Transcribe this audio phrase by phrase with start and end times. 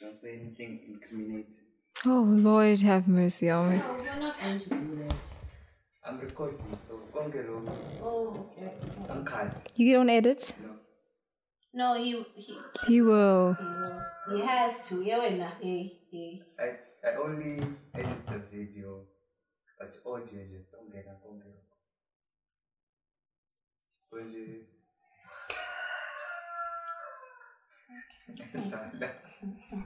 [0.00, 1.66] Don't say anything incriminating.
[2.06, 3.76] Oh Lord, have mercy on me.
[3.78, 5.16] No, we're not going to do that.
[6.06, 7.72] I'm recording, so konke lokhu
[8.02, 8.70] Oh, okay.
[9.08, 9.66] angikhathi.
[9.76, 10.54] You don't edit?
[10.62, 10.74] No.
[11.74, 12.54] No, he he
[12.86, 13.54] He will.
[13.54, 14.02] he, will.
[14.36, 15.02] he has to.
[15.02, 15.50] Yeah, wena.
[15.60, 16.42] Hey, hey.
[16.58, 16.68] I,
[17.08, 17.58] I only
[17.94, 19.04] edit the video,
[19.78, 21.76] but audio nje tongena konke lokho.
[24.00, 24.77] So nje Dlala.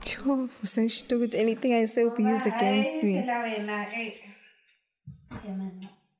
[0.05, 1.35] Sure, so stupid.
[1.35, 3.21] Anything I say will be used against me.
[3.21, 4.15] Phela wena, hey.
[5.31, 5.71] Yeah, man.
[5.81, 6.17] that's-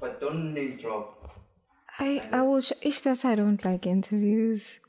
[0.00, 1.06] But don't name drop.
[1.98, 2.62] I I will.
[2.62, 4.80] Sh- it's that I don't like interviews.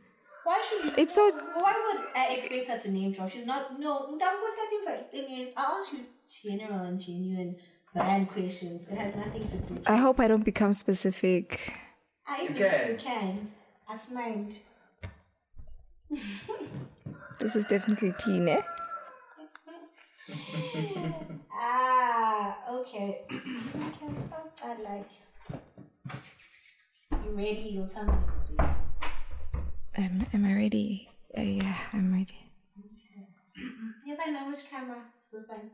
[0.46, 0.92] Why should you?
[0.98, 3.30] It's so- Why would I expect her to name drop?
[3.30, 3.78] She's not.
[3.80, 4.96] No, I'm not talking for.
[5.18, 7.58] Anyways, I'll ask you general and genuine
[7.94, 8.88] brand questions.
[8.90, 9.84] It has nothing to do.
[9.86, 11.74] I hope I don't become specific.
[12.26, 12.90] I You can.
[12.92, 13.52] You can.
[13.92, 14.60] As mind.
[17.42, 18.62] This is definitely teen, eh?
[21.54, 23.22] Ah, okay.
[23.30, 24.80] okay, stop that.
[24.82, 25.06] Like,
[27.24, 27.70] you ready?
[27.74, 28.14] You'll tell me
[28.50, 28.76] you're.
[29.98, 31.10] Am, am I ready?
[31.38, 32.40] Uh, yeah, I'm ready.
[34.08, 35.70] If I know which camera, it's this one.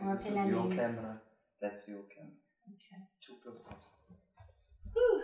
[0.00, 1.20] Or This is your camera.
[1.62, 2.34] That's your camera.
[2.74, 3.00] Okay.
[3.24, 3.88] Two close-ups.
[4.92, 5.22] Whew.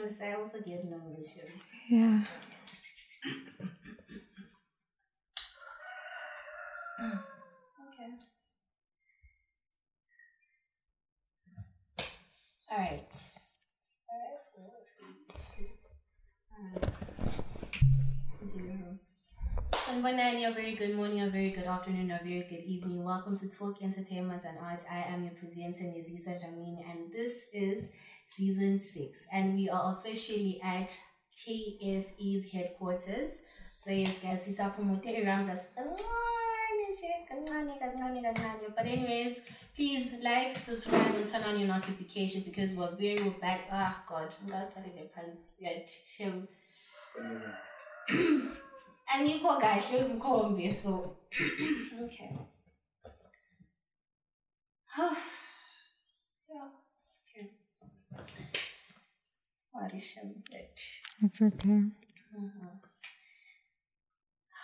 [0.00, 1.00] Yes, I also get you.
[1.88, 2.20] Yeah.
[7.00, 8.10] Okay.
[12.70, 13.14] All right.
[18.46, 18.98] Zero.
[19.72, 23.02] Sanbanani, a very good morning, a very good afternoon, a very good evening.
[23.02, 24.86] Welcome to Talk Entertainment and Arts.
[24.88, 27.84] I am your presenter, Yazisa Jamini, and this is
[28.28, 29.20] season six.
[29.32, 30.96] And we are officially at
[31.34, 33.38] TFE's headquarters.
[33.78, 35.68] So yes, guys, this sisaphumute around us.
[38.76, 39.40] But anyways,
[39.74, 43.68] please like, subscribe, and turn on your notification because we're very we're back.
[43.70, 44.32] Ah God,
[45.14, 45.46] phansi.
[45.58, 46.48] Yet, shem.
[49.14, 51.16] Angikho kahle umkhombe so
[52.04, 52.36] okay.
[56.48, 56.77] yeah.
[58.20, 58.44] Okay.
[59.56, 60.42] Sorry, shem.
[60.50, 60.78] Yet.
[61.22, 61.82] It's okay.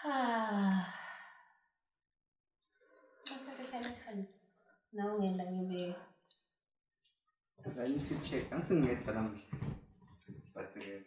[0.06, 0.94] Ah.
[3.24, 4.38] Ngasithathele phansi.
[4.92, 5.94] Nawe ngenda ngibe
[7.66, 8.52] I need to check.
[8.52, 9.42] Angithi ngiyedwa namuhla.
[10.54, 11.00] But uh,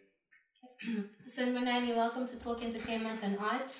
[1.28, 3.72] Sanbanani, welcome to Talk Entertainment and Art.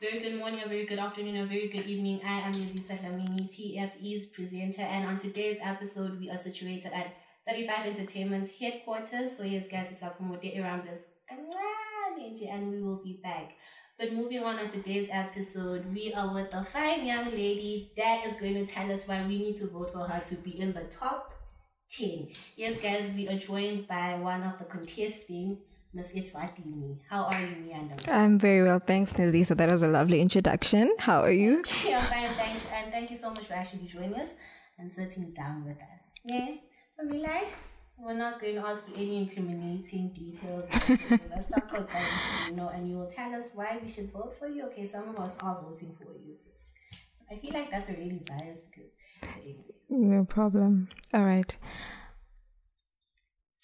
[0.00, 2.20] Very good morning, a very good afternoon, a very good evening.
[2.24, 7.14] I am Yazisa Lamini, TFE's presenter, and on today's episode, we are situated at
[7.46, 9.36] 35 Entertainment's headquarters.
[9.36, 13.52] So, yes, guys, it's from around us, and we will be back.
[13.98, 18.36] But moving on on today's episode, we are with a fine young lady that is
[18.36, 20.82] going to tell us why we need to vote for her to be in the
[20.84, 21.32] top
[21.90, 22.28] 10.
[22.56, 25.58] Yes, guys, we are joined by one of the contesting,
[25.92, 26.98] Miss Eswatini.
[27.08, 28.08] How are you, Miyanda?
[28.08, 29.44] I'm very well, thanks, Nazli.
[29.44, 30.92] So that was a lovely introduction.
[30.98, 31.62] How are you?
[31.86, 32.68] yeah, fine, thank you.
[32.74, 34.30] and thank you so much for actually joining us
[34.76, 36.02] and sitting down with us.
[36.24, 36.56] Yeah,
[36.94, 37.78] so relax.
[37.98, 40.68] We're not going to ask you any incriminating details.
[41.30, 42.06] Let's not go down,
[42.48, 44.64] you know, and you will tell us why we should vote for you.
[44.66, 46.66] Okay, some of us are voting for you, but
[47.30, 48.90] I feel like that's already biased because,
[49.22, 49.74] anyways.
[49.88, 50.88] No problem.
[51.12, 51.56] All right.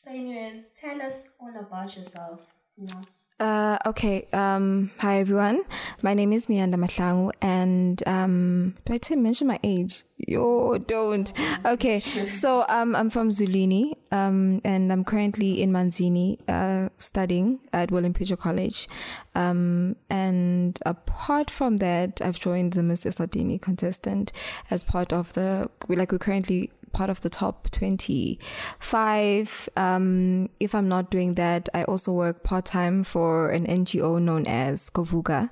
[0.05, 2.41] So, anyways, tell us all about yourself.
[2.77, 3.03] You know.
[3.41, 4.29] Uh, okay.
[4.35, 5.63] Um, hi everyone.
[6.03, 10.05] My name is Miyanda Mahlangu, and um, do I say mention my age?
[10.19, 11.33] Yo, don't.
[11.65, 12.01] Okay.
[12.01, 18.13] So um, I'm from Zulini, um, and I'm currently in Manzini, uh, studying at William
[18.13, 18.87] Pitcher College.
[19.35, 24.33] Um, and apart from that, I've joined the Miss Eswatini contestant
[24.71, 29.69] as part of the like we're currently part of the top 25.
[29.77, 34.47] Um, if I'm not doing that, I also work part time for an NGO known
[34.47, 35.51] as Kovuga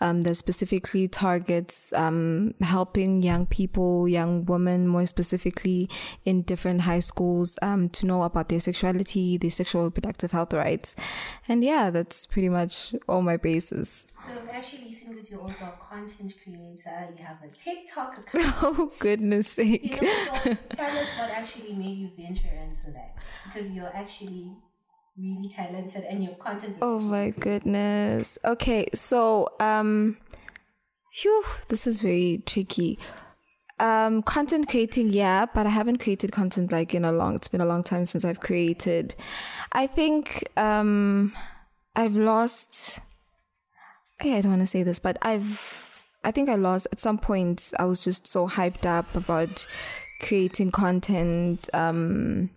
[0.00, 5.88] um, that specifically targets um, helping young people, young women, more specifically
[6.24, 10.94] in different high schools, um, to know about their sexuality, their sexual reproductive health rights.
[11.48, 14.06] And yeah, that's pretty much all my bases.
[14.18, 14.86] So actually
[15.26, 17.08] that you're also a content creator.
[17.18, 18.54] You have a TikTok account.
[18.62, 19.98] Oh, goodness sake.
[20.76, 24.56] You know, so tell us what actually made you venture into that because you're actually
[25.16, 26.76] really talented and your content.
[26.82, 28.38] Oh my goodness.
[28.44, 30.18] Okay, so um
[31.12, 32.98] phew, this is very tricky.
[33.78, 37.34] Um, content creating, yeah, but I haven't created content like in a long.
[37.34, 39.14] It's been a long time since I've created.
[39.72, 41.34] I think um,
[41.94, 43.00] I've lost.
[44.20, 46.02] I don't want to say this, but I've.
[46.24, 47.70] I think I lost at some point.
[47.78, 49.66] I was just so hyped up about
[50.20, 51.68] creating content.
[51.74, 52.50] Um,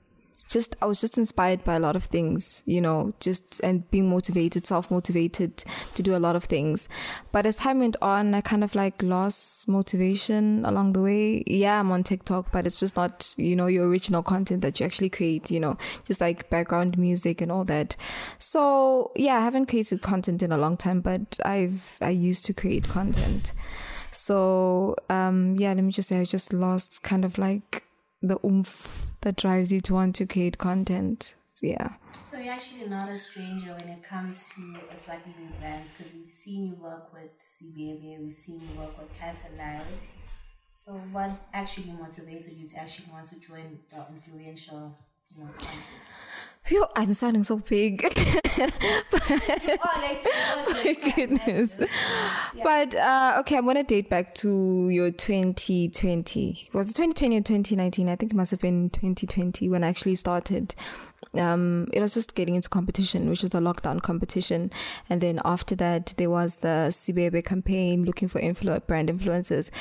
[0.50, 4.10] just I was just inspired by a lot of things, you know, just and being
[4.10, 5.64] motivated, self motivated
[5.94, 6.90] to do a lot of things.
[7.32, 11.44] But as time went on, I kind of like lost motivation along the way.
[11.46, 14.86] Yeah, I'm on TikTok, but it's just not, you know, your original content that you
[14.86, 17.96] actually create, you know, just like background music and all that.
[18.40, 22.54] So yeah, I haven't created content in a long time, but I've I used to
[22.54, 23.54] create content.
[24.12, 27.84] So um yeah, let me just say I just lost kind of like
[28.22, 31.36] the oomph that drives you to want to create content.
[31.62, 31.94] Yeah.
[32.24, 34.62] So you're actually not a stranger when it comes to
[34.92, 38.98] a slightly new brands because we've seen you work with CBAB, we've seen you work
[39.00, 40.18] with Cats Lions.
[40.74, 44.96] So what actually motivated you to actually want to join the influential,
[45.36, 45.88] you know, contest?
[46.70, 48.04] Yo, I'm sounding so big.
[48.06, 48.10] oh,
[48.60, 51.80] like, oh, my goodness.
[51.80, 52.64] Yeah.
[52.64, 56.70] But uh, okay, I'm gonna date back to your 2020.
[56.74, 58.08] Was it 2020 or 2019?
[58.08, 60.76] I think it must have been 2020 when I actually started.
[61.34, 64.72] Um, it was just getting into competition, which is the lockdown competition,
[65.10, 69.72] and then after that there was the CBAB campaign looking for influ- brand influencers.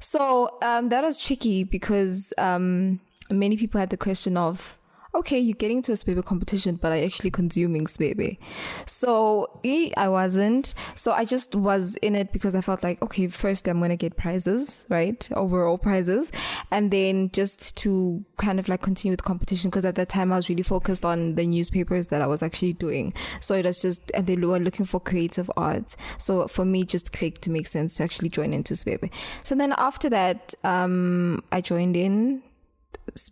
[0.00, 2.98] So um, that was tricky because um,
[3.30, 4.78] many people had the question of
[5.14, 8.38] okay, you're getting to a Sibebe competition, but I actually consuming Sibebe.
[8.86, 9.60] So
[9.96, 10.74] I wasn't.
[10.94, 14.16] So I just was in it because I felt like, okay, first I'm gonna get
[14.16, 15.28] prizes, right?
[15.32, 16.32] Overall prizes,
[16.70, 20.36] and then just to kind of like continue with competition because at that time I
[20.36, 23.12] was really focused on the newspapers that I was actually doing.
[23.40, 25.96] So it was just, and they were looking for creative arts.
[26.18, 29.10] So for me, just clicked to make sense to actually join into Sibebe.
[29.44, 32.42] So then after that, um, I joined in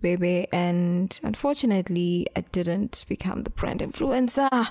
[0.02, 4.68] baby and unfortunately I didn't become the brand influencer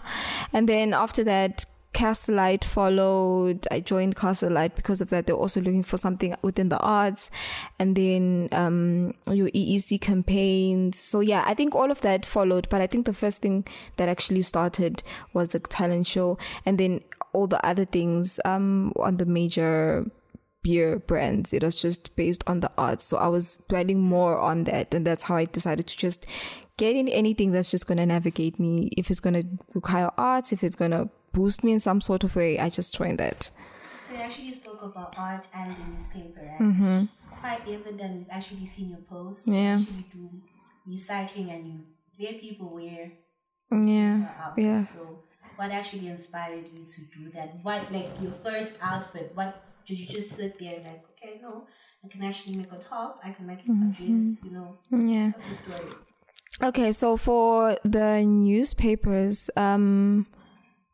[0.54, 3.68] and then after that Castle Lite followed.
[3.72, 5.26] I joined Castle Lite because of that.
[5.26, 7.32] They're also looking for something within the arts,
[7.80, 11.00] and then um, your EEC campaigns.
[11.00, 12.70] So yeah, I think all of that followed.
[12.70, 13.66] But I think the first thing
[13.98, 15.02] that actually started
[15.34, 17.02] was the talent show, and then
[17.34, 20.06] all the other things um, on the major
[20.62, 21.54] beer brands.
[21.54, 23.06] It was just based on the arts.
[23.06, 24.94] So I was dwelling more on that.
[24.94, 26.26] And that's how I decided to just
[26.78, 28.90] get in anything that's just going to navigate me.
[28.98, 32.24] If it's going to require arts, if it's going to boost me in some sort
[32.24, 33.52] of way, I just joined that.
[34.00, 36.60] So you actually spoke about art and the newspaper, right?
[36.60, 37.06] Mm-hmm.
[37.14, 39.48] It's quite evident we've actually seen your posts.
[39.48, 39.78] Yeah.
[39.78, 40.30] You actually do
[40.88, 41.80] recycling and you
[42.20, 43.12] let people wear
[43.72, 44.30] yeah.
[44.58, 44.86] Yeah.
[44.86, 45.24] So
[45.56, 47.60] what actually inspired you to do that?
[47.62, 49.32] What like your first outfit?
[49.36, 51.66] What did you just sit there like, okay, no,
[52.06, 53.90] I can actually make a top, I can make mm-hmm.
[53.90, 54.78] a dress, you know?
[54.92, 55.32] Yeah.
[55.36, 55.94] That's the story.
[56.62, 60.28] Okay, so for the newspapers, um,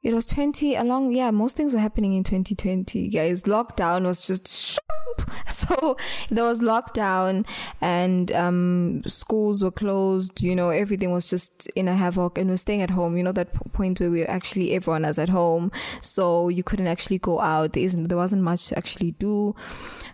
[0.06, 3.42] it was 20 along, yeah, most things were happening in 2020, guys.
[3.44, 4.80] Lockdown was just
[5.48, 5.98] so
[6.30, 7.44] there was lockdown
[7.81, 12.57] and um, schools were closed you know everything was just in a havoc and we're
[12.57, 13.18] staying at home.
[13.18, 15.71] You know that point where we actually everyone is at home
[16.02, 17.74] so you couldn't actually go out.
[17.74, 19.56] There isn't there wasn't much to actually do.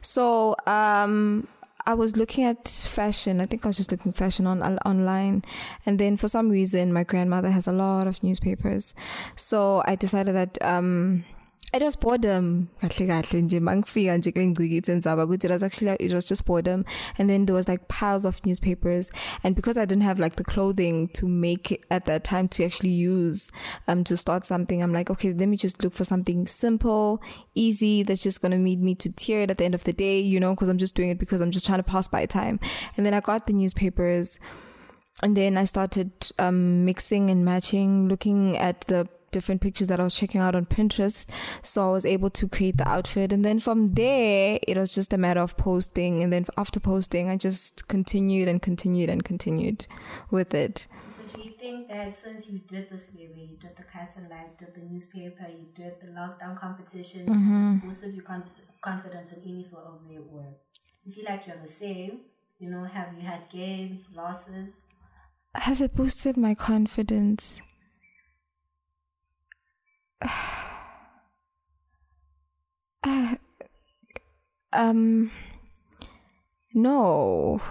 [0.01, 1.47] So um
[1.85, 3.41] I was looking at fashion.
[3.41, 5.43] I think I was just looking fashion on online,
[5.85, 8.93] and then for some reason, my grandmother has a lot of newspapers,
[9.35, 11.25] so I decided that um,
[11.73, 12.69] it was boredom.
[12.81, 16.45] Kahle kahle nje mangifika nje kule ngcikithe ndzaba ukuthi it was actually it was just
[16.45, 16.83] boredom.
[17.17, 19.11] And then there was like piles of newspapers.
[19.43, 22.89] And because I didn't have like the clothing to make at that time to actually
[22.89, 23.51] use
[23.87, 27.21] um to start something I'm like okay let me just look for something simple
[27.55, 29.93] easy that's just going to lead me to tear it at the end of the
[29.93, 32.25] day you know because I'm just doing it because I'm just trying to pass by
[32.25, 32.59] time.
[32.97, 34.39] And then I got the newspapers.
[35.23, 40.03] And then I started um, mixing and matching, looking at the different pictures that I
[40.03, 41.25] was checking out on Pinterest.
[41.61, 43.31] So I was able to create the outfit.
[43.31, 46.21] And then from there, it was just a matter of posting.
[46.23, 49.87] And then after posting, I just continued and continued and continued
[50.29, 50.87] with it.
[51.07, 54.29] So do you think that since you did this way, where you did the casting
[54.29, 57.77] live, did the newspaper, you did the lockdown competition, mm-hmm.
[57.77, 60.55] boosted your conf- confidence in any sort of way or
[61.03, 62.21] you feel like you're the same?
[62.59, 64.81] You know, have you had gains, losses?
[65.55, 67.61] Has it boosted my confidence?
[73.03, 73.35] Uh,
[74.73, 75.31] um
[76.73, 77.61] no.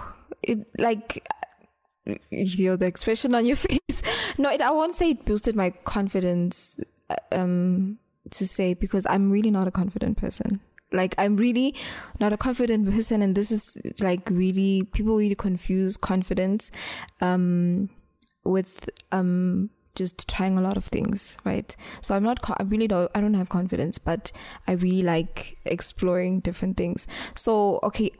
[0.43, 1.27] It like
[2.29, 4.01] you know the expression on your face.
[4.37, 6.79] No it, i won't say it boosted my confidence
[7.31, 7.99] um
[8.31, 10.61] to say because i'm really not a confident person.
[10.93, 11.73] Like I'm really
[12.19, 16.69] not a confident person, and this is like really people really confuse confidence
[17.21, 17.89] um,
[18.43, 21.75] with um, just trying a lot of things, right?
[22.01, 24.31] So I'm not, I really don't, I don't have confidence, but
[24.67, 27.07] I really like exploring different things.
[27.35, 28.11] So okay,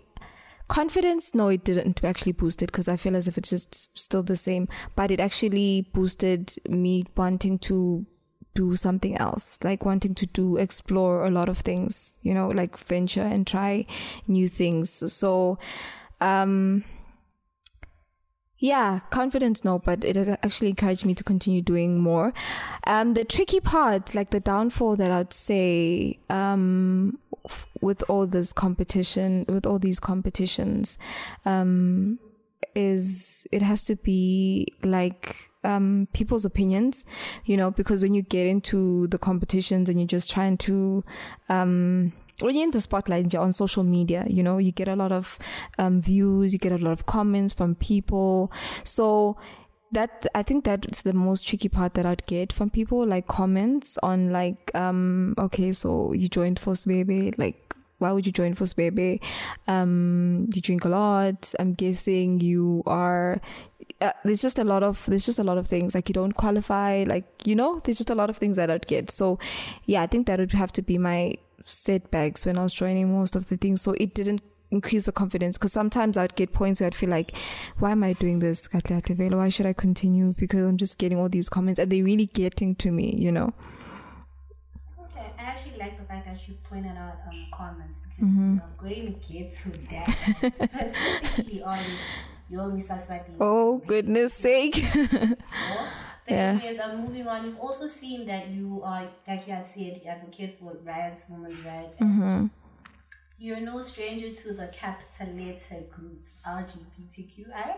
[0.68, 4.24] confidence no it didn't actually boost it because i feel as if it's just still
[4.24, 8.06] the same but it actually boosted me wanting to
[8.54, 12.78] do something else like wanting to do explore a lot of things you know like
[12.78, 13.86] venture and try
[14.28, 15.60] new things so
[16.22, 16.86] um
[18.62, 22.32] yeah confidence no but it has actually encouraged me to continue doing more.
[22.88, 28.54] Um the tricky part like the downfall that i'd say um f- with all this
[28.54, 30.98] competition with all these competitions
[31.44, 32.20] um
[32.76, 37.04] is it has to be like um people's opinions
[37.46, 41.04] you know because when you get into the competitions and you're just trying to
[41.50, 44.96] um when you're in the spotlight you're on social media, you know, you get a
[44.96, 45.38] lot of
[45.78, 48.52] um, views, you get a lot of comments from people.
[48.84, 49.38] So
[49.92, 53.98] that I think that's the most tricky part that I'd get from people, like comments
[54.02, 58.74] on like, um, okay, so you joined Force Baby, like why would you join Force
[58.74, 59.22] Baby?
[59.68, 61.54] Um, you drink a lot.
[61.60, 63.40] I'm guessing you are.
[64.02, 66.32] Uh, there's just a lot of there's just a lot of things like you don't
[66.32, 67.06] qualify.
[67.08, 69.12] Like you know, there's just a lot of things that I'd get.
[69.12, 69.38] So,
[69.86, 73.36] yeah, I think that would have to be my setbacks when I was joining most
[73.36, 73.82] of the things.
[73.82, 74.42] So it didn't
[74.72, 77.36] increase the confidence because sometimes I'd get points where I'd feel like,
[77.78, 78.68] why am I doing this?
[78.72, 80.34] Why should I continue?
[80.34, 83.54] Because I'm just getting all these comments and they're really getting to me, you know?
[85.00, 89.20] Okay, I actually like the fact that you pointed out um, comments because I'm going
[89.20, 90.10] to get to that
[90.56, 91.80] specifically on
[92.50, 93.36] your Miss Eswatini.
[93.40, 94.84] Oh, goodness sake.
[96.28, 96.52] But Yeah.
[96.52, 97.46] anyways, I'm moving on.
[97.46, 101.62] You've also seen that you are, like you had said, you advocate for rights, women's
[101.62, 101.96] rights.
[102.00, 102.46] And mm-hmm.
[103.38, 107.78] You're no stranger to the capital letter group LGBTQI.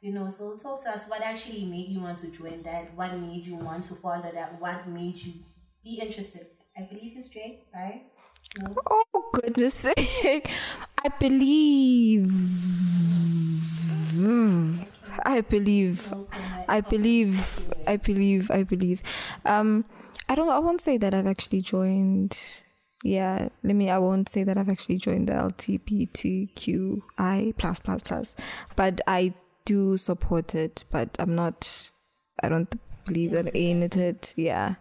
[0.00, 1.08] You know, so talk to us.
[1.08, 2.92] What actually made you want to join that?
[2.94, 4.60] What made you want to follow that?
[4.60, 5.34] What made you
[5.84, 6.46] be interested?
[6.76, 8.02] I believe you're straight, right?
[8.60, 8.74] No.
[8.90, 10.50] oh, goodness sake.
[11.04, 12.30] I believe.
[14.14, 14.82] Hmm.
[15.24, 16.12] I believe.
[16.68, 19.02] I believe, I believe, I believe.
[19.44, 19.84] Um,
[20.28, 20.48] I don't.
[20.48, 22.38] I won't say that I've actually joined.
[23.02, 23.90] Yeah, let me.
[23.90, 27.02] I won't say that I've actually joined the LGBTQI
[27.58, 28.34] plus plus plus,
[28.76, 30.84] but I do support it.
[30.90, 31.90] But I'm not.
[32.42, 32.74] I don't
[33.06, 34.32] believe that in it.
[34.36, 34.76] Yeah.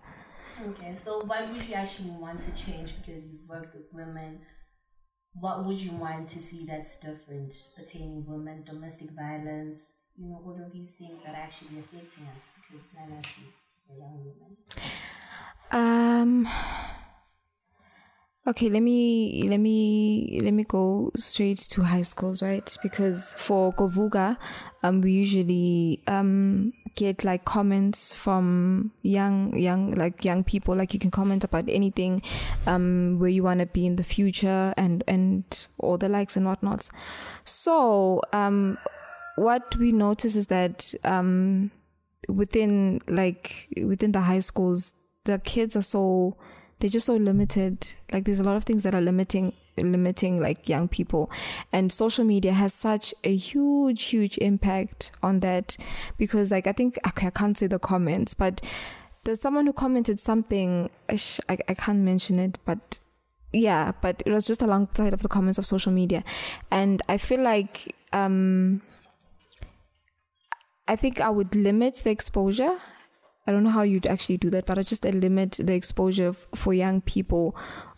[0.66, 4.40] Okay, so why would you actually want to change because you've worked with women?
[5.34, 10.58] What would you want to see that's different pertaining women, domestic violence, you know, all
[10.64, 13.44] of these things that are actually affecting us because now see
[13.90, 14.58] the young women.
[15.72, 16.48] Um.
[18.46, 22.78] Okay, let me let me let me go straight to high schools, right?
[22.84, 24.36] Because for Kovuga,
[24.84, 30.76] um, we usually um get like comments from young young like young people.
[30.76, 32.22] Like you can comment about anything,
[32.68, 35.46] um, where you want to be in the future and and
[35.80, 36.92] all the likes and whatnots.
[37.46, 38.78] So um,
[39.36, 41.72] what we notice is that um
[42.28, 44.94] within like within the high schools
[45.26, 46.38] the kids are so
[46.84, 47.88] they're just so limited.
[48.12, 51.32] Like there's a lot of things that are limiting limiting like young people.
[51.72, 55.78] And social media has such a huge huge impact on that
[56.18, 58.62] because like i think okay, i can't say the comments but
[59.24, 63.00] there's someone who commented something ish, I, I can't mention it but
[63.54, 66.26] yeah but it was just alongside of the comments of social media.
[66.70, 68.82] And i feel like um
[70.88, 72.78] I think I would limit the exposure.
[73.46, 76.48] I don't know how you'd actually do that, but I just limit the exposure f-
[76.56, 77.56] for young people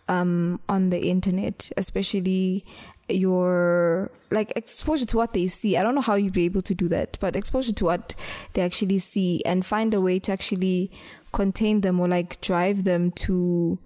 [0.07, 2.65] um, on the internet, especially
[3.07, 5.77] your like exposure to what they see.
[5.77, 8.15] I don't know how you'd be able to do that, but exposure to what
[8.53, 10.91] they actually see and find a way to actually
[11.31, 13.77] contain them or like drive them to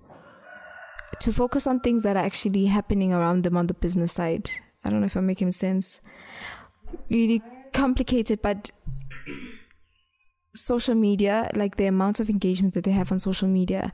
[1.19, 4.49] to focus on things that are actually happening around them on the business side.
[4.83, 5.99] I don't know if I'm making sense.
[7.09, 7.41] Really
[7.73, 8.71] complicated, but
[10.55, 13.91] social media, like the amount of engagement that they have on social media,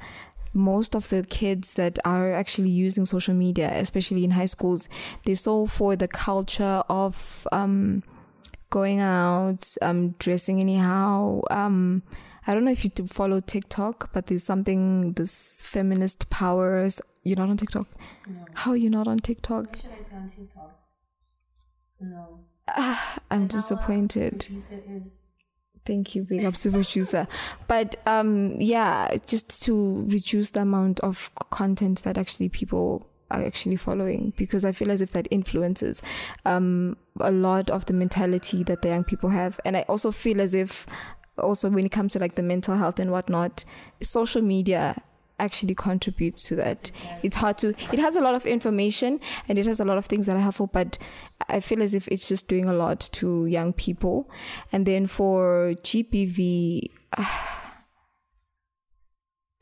[0.54, 4.88] most of the kids that are actually using social media, especially in high schools,
[5.26, 8.02] they're so for the culture of um,
[8.70, 11.42] going out, um, dressing anyhow.
[11.52, 12.04] Um,
[12.48, 17.02] I don't know if you follow TikTok, but there's something this feminist powers.
[17.24, 17.88] You're not on TikTok.
[18.28, 18.46] No.
[18.54, 19.68] How are you not on TikTok?
[19.68, 20.80] What should I be on TikTok?
[22.00, 22.40] No.
[23.32, 24.48] I'm disappointed.
[25.86, 27.28] Thank you, big up to producer.
[27.68, 33.76] But um, yeah, just to reduce the amount of content that actually people are actually
[33.76, 36.02] following because I feel as if that influences
[36.44, 39.60] um, a lot of the mentality that the young people have.
[39.64, 40.88] And I also feel as if
[41.38, 43.64] also when it comes to like the mental health and whatnot,
[44.02, 45.02] social media
[45.40, 46.92] actually contributes to that.
[47.24, 50.06] It's hard to it has a lot of information and it has a lot of
[50.06, 50.98] things that are helpful, but
[51.50, 54.30] I feel as if it's just doing a lot to young people.
[54.72, 56.90] And then for GBV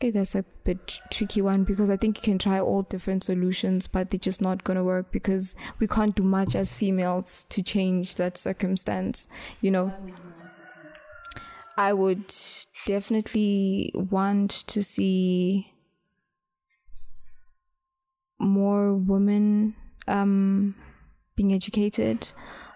[0.01, 3.87] eh, that's a bit tricky one because I think you can try all different solutions,
[3.87, 7.63] but they're just not going to work because we can't do much as females to
[7.63, 9.27] change that circumstance,
[9.61, 9.85] you know.
[9.85, 10.63] What would you want to see?
[11.77, 12.33] I would
[12.85, 15.73] definitely want to see
[18.39, 19.75] more women
[20.07, 20.75] um,
[21.35, 22.31] being educated,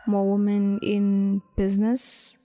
[0.07, 2.37] more women in business,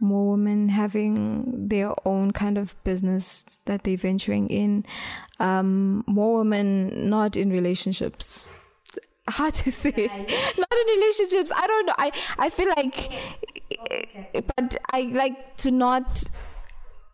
[0.00, 4.84] more women having their own kind of business that they're venturing in,
[5.40, 8.48] um, more women not in relationships.
[9.28, 9.90] Hard to say.
[10.58, 11.52] Not in relationships.
[11.54, 11.94] I don't know.
[11.98, 13.10] I, I feel like
[13.70, 14.42] Okay.
[14.56, 16.24] but I like to not,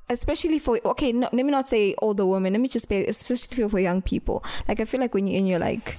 [0.09, 1.13] especially for okay.
[1.13, 2.53] No, let me not say older women.
[2.53, 4.45] Let me just say, especially for young people.
[4.69, 5.97] Like I feel like when you're in your like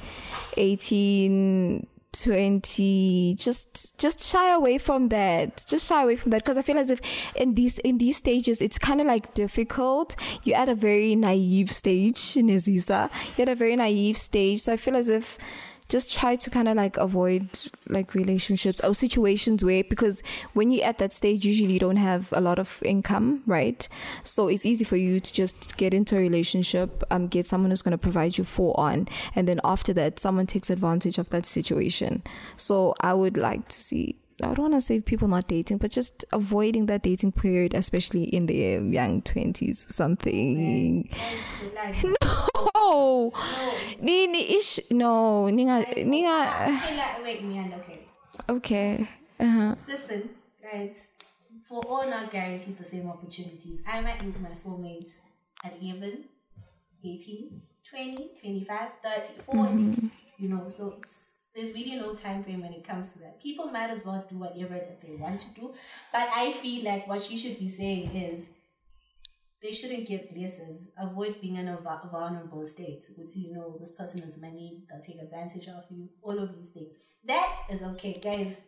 [0.58, 5.64] 18, 20, just just shy away from that.
[5.68, 7.02] Just shy away from that because I feel as if
[7.36, 10.16] in these in these stages it's kind of like difficult.
[10.44, 13.10] You're at a very naive stage in Aziza.
[13.38, 15.38] You're at a very naive stage, so I feel as if
[15.88, 17.48] just try to kind of like avoid
[17.90, 20.24] like relationships or situations where because
[20.54, 23.88] when you're at that stage usually you don't have a lot of income right?
[24.24, 27.82] So it's easy for you to just get into a relationship um get someone who's
[27.82, 31.46] going to provide you full on and then after that someone takes advantage of that
[31.46, 32.24] situation.
[32.58, 35.92] So i would like to see I don't want to say people not dating, but
[35.92, 41.04] just avoiding that dating period, especially in the um, young twenties, something.
[41.04, 42.50] Guys, good luck.
[42.76, 43.74] Oh, No.
[44.02, 46.36] Nini ish no ninga ninga
[46.68, 47.24] Okay, uh.
[47.24, 48.00] wait, me okay.
[48.50, 49.10] okay.
[49.40, 49.76] Uh-huh.
[49.88, 50.30] Listen,
[50.62, 51.10] guys,
[51.68, 55.20] for all not guaranteed the same opportunities, I might meet my soulmate
[55.64, 56.26] at 11,
[57.04, 59.60] 18, 20, 25, 30, 40.
[59.60, 60.08] Mm-hmm.
[60.38, 61.25] You know, so it's,
[61.56, 63.42] there's really no time frame when it comes to that.
[63.42, 65.74] People might as well do whatever that they want to do.
[66.12, 68.50] But I feel like what she should be saying is
[69.62, 70.90] they shouldn't get blessings.
[70.98, 73.06] Avoid being in a vu- vulnerable state.
[73.18, 76.70] Which you know this person is money, they'll take advantage of you, all of these
[76.70, 76.94] things.
[77.24, 78.62] That is okay, guys.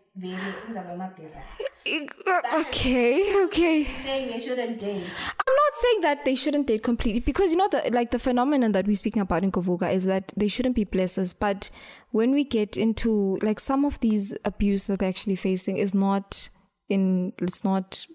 [1.87, 2.67] Very ngizaba amabhesa.
[2.67, 3.83] Okay, okay.
[3.83, 5.03] Saying they shouldn't date.
[5.03, 8.71] I'm not saying that they shouldn't date completely because you know the like the phenomenon
[8.73, 11.33] that we're speaking about in Kovuga is that they shouldn't be blessers.
[11.37, 11.69] But
[12.11, 16.49] when we get into like some of these abuse that they're actually facing is not
[16.89, 18.05] in it's not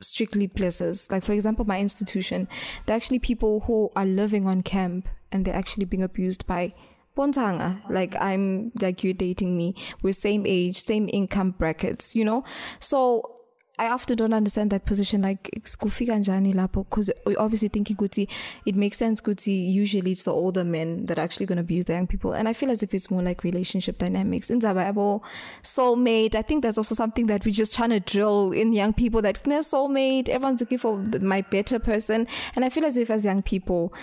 [0.00, 1.08] strictly places.
[1.10, 2.48] Like for example, my institution,
[2.86, 6.74] they're actually people who are living on camp and they're actually being abused by
[7.16, 7.82] Bontanga.
[7.84, 7.86] Ah.
[7.90, 9.74] Like I'm like you're dating me.
[10.02, 12.44] We're same age, same income brackets, you know?
[12.78, 13.38] So
[13.78, 18.28] I often don't understand that position like kufika njani lapho because obviously thinking kuti
[18.66, 21.86] it makes sense kuti usually it's the older men that are actually going to abuse
[21.86, 25.22] the young people and I feel as if it's more like relationship dynamics in Zababo
[25.62, 29.22] soulmate I think that's also something that we're just trying to drill in young people
[29.22, 33.24] that no soulmate everyone's looking for my better person and I feel as if as
[33.24, 33.94] young people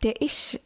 [0.00, 0.58] there is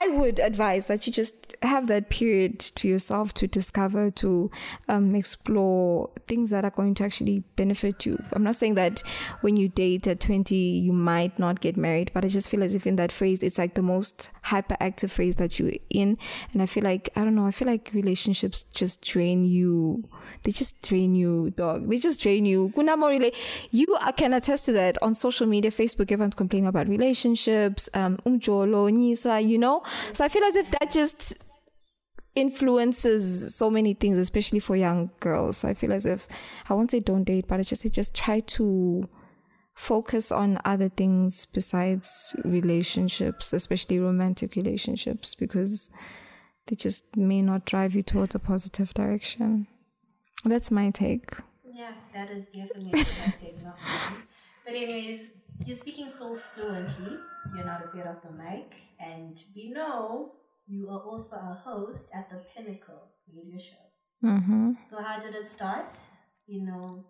[0.00, 4.50] I would advise that you just have that period to yourself to discover, to
[4.88, 8.22] um, explore things that are going to actually benefit you.
[8.32, 9.02] I'm not saying that
[9.40, 12.74] when you date at 20, you might not get married, but I just feel as
[12.74, 16.18] if in that phase, it's like the most hyperactive phase that you're in.
[16.52, 20.08] And I feel like, I don't know, I feel like relationships just drain you.
[20.42, 21.88] They just drain you, dog.
[21.88, 22.72] They just drain you.
[23.70, 29.58] You can attest to that on social media, Facebook, everyone's complaining about relationships, um, you
[29.58, 29.82] know?
[30.12, 31.51] So I feel as if that just
[32.34, 35.58] influences so many things, especially for young girls.
[35.58, 36.26] So I feel as if
[36.68, 39.08] I won't say don't date, but I just say just try to
[39.74, 45.90] focus on other things besides relationships, especially romantic relationships, because
[46.66, 49.66] they just may not drive you towards a positive direction.
[50.44, 51.36] That's my take.
[51.64, 53.56] Yeah, that is definitely a take.
[54.64, 55.32] But anyways,
[55.64, 57.18] you're speaking so fluently.
[57.54, 60.32] You're not afraid of the mic, and we know
[60.72, 63.84] you are also a host at the Pinnacle Radio Show.
[64.24, 64.72] Mm-hmm.
[64.88, 65.90] So how did it start?
[66.46, 67.04] You know,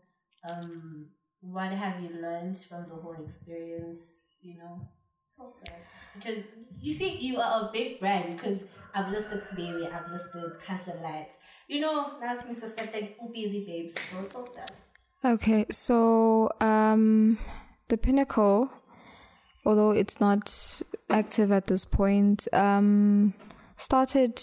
[0.49, 1.07] um,
[1.41, 4.15] what have you learned from the whole experience?
[4.41, 4.89] You know,
[5.37, 5.85] talk to us
[6.17, 6.43] because
[6.81, 8.37] you see, you are a big brand.
[8.37, 11.37] Because I've listed Sberry, I've listed Castle Lights.
[11.69, 12.69] You know, that's Mr.
[12.69, 13.95] Septic, busy babes.
[14.01, 14.87] So talk to us.
[15.25, 17.39] Okay, so um,
[17.87, 18.73] the Pinnacle,
[19.65, 23.35] although it's not active at this point, um,
[23.83, 24.37] started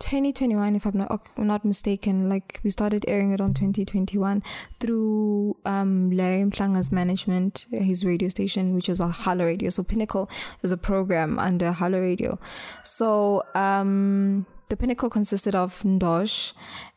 [0.00, 4.42] 2021 if i'm not not mistaken like we started airing it on 2021
[4.80, 9.70] through um larry mtlanga's management his radio station which is a Hala radio.
[9.70, 10.28] So pinnacle
[10.62, 12.38] is a program under Hala radio.
[12.82, 16.52] So um the pinnacle consisted of ndosh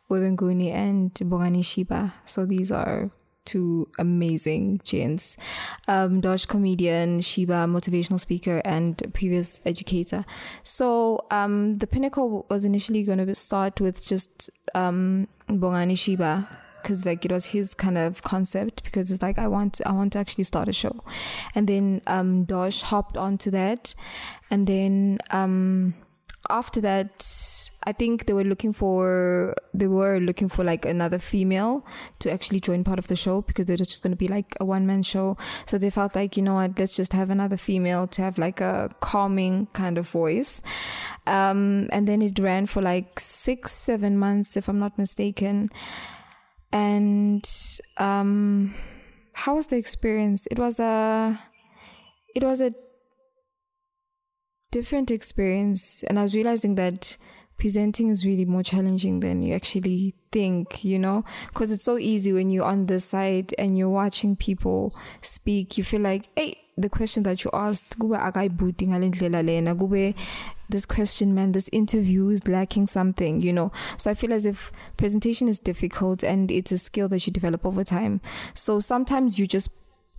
[0.09, 2.13] webenguni and bongani shiba.
[2.25, 3.11] So these are
[3.45, 5.37] two amazing gents.
[5.87, 10.25] Um, Dosh comedian, Shiba motivational speaker, and previous educator.
[10.63, 16.47] So um, the pinnacle was initially going to start with just um, Bongani Shiba
[16.81, 20.13] because like it was his kind of concept because it's like I want I want
[20.13, 21.03] to actually start a show,
[21.55, 23.95] and then um, Dosh hopped onto that,
[24.51, 25.95] and then um,
[26.49, 27.25] after that
[27.83, 31.85] i think they were looking for they were looking for like another female
[32.19, 34.65] to actually join part of the show because they're just going to be like a
[34.65, 35.37] one man show.
[35.65, 38.61] So they felt like you know what let's just have another female to have like
[38.61, 40.61] a calming kind of voice.
[41.27, 45.69] Um, and then it ran for like six seven months if i'm not mistaken.
[46.71, 47.47] And
[47.97, 48.73] um,
[49.33, 50.47] how was the experience?
[50.51, 51.39] It was a
[52.35, 52.73] it was a
[54.75, 57.15] different experience and i was realizing that
[57.57, 61.23] presenting is really more challenging than you actually think you know?
[61.47, 65.83] Because it's so easy when you're on the side and you're watching people speak you
[65.85, 67.95] feel like hey the question that you asked
[70.67, 73.71] this question man this interview is lacking something you know?
[73.95, 77.65] So i feel as if presentation is difficult and it's a skill that you develop
[77.65, 78.19] over time.
[78.53, 79.69] So sometimes you just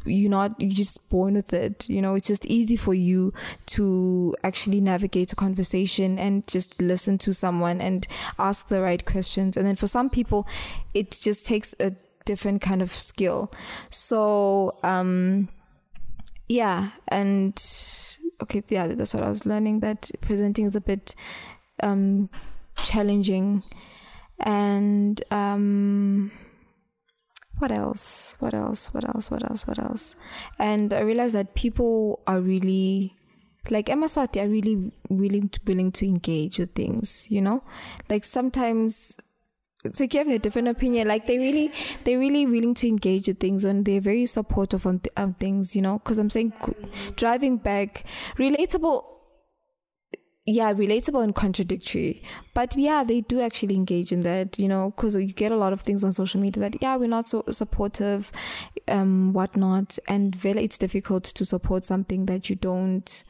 [0.07, 2.15] you're not you're just born with it you know?
[2.15, 3.33] It's just easy for you
[3.67, 8.07] to actually navigate a conversation and just listen to someone and
[8.39, 9.57] ask the right questions.
[9.57, 10.47] And then for some people
[10.95, 11.93] it just takes a
[12.25, 13.53] different kind of skill.
[13.91, 15.49] So um
[16.49, 17.55] yeah and
[18.41, 21.15] okay yeah that's what i was learning that presenting is a bit
[21.83, 22.29] um
[22.77, 23.63] challenging.
[24.41, 26.31] And um
[27.59, 28.37] what else?
[28.39, 28.93] What else?
[28.93, 29.31] What else?
[29.31, 29.67] What else?
[29.67, 30.17] What else?
[30.59, 33.15] And I realized that people are really
[33.71, 37.65] like emaSwati are really willing to willing to engage with things, you know?
[38.09, 39.19] Like sometimes
[39.87, 41.09] it's like you have a different opinion.
[41.09, 41.73] Like they really,
[42.05, 45.77] they're really willing to engage with things, and they're very supportive on, th- on things,
[45.77, 45.99] you know.
[45.99, 46.53] Because I'm saying,
[47.17, 48.05] driving back,
[48.37, 49.05] relatable
[50.47, 52.23] yeah, relatable and contradictory.
[52.55, 55.73] But yeah, they do actually engage in that, you know, because you get a lot
[55.73, 58.31] of things on social media that, yeah, we're not so supportive,
[58.87, 59.99] um, whatnot.
[60.07, 63.25] And really, it's difficult to support something that you don't,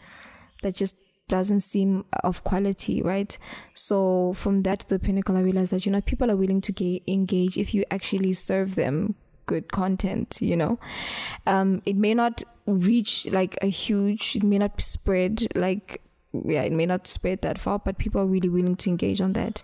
[0.63, 0.97] that just
[1.29, 3.37] doesn't seem of quality, right?
[3.73, 6.73] So from that to the pinnacle, I realized that, you know, people are willing to
[6.73, 9.15] ga- engage if you actually serve them
[9.47, 10.79] good content, you know.
[11.47, 16.03] Um, it may not reach like a huge, it may not spread like
[16.47, 19.33] yeah, it may not spread that far, but people are really willing to engage on
[19.35, 19.63] that.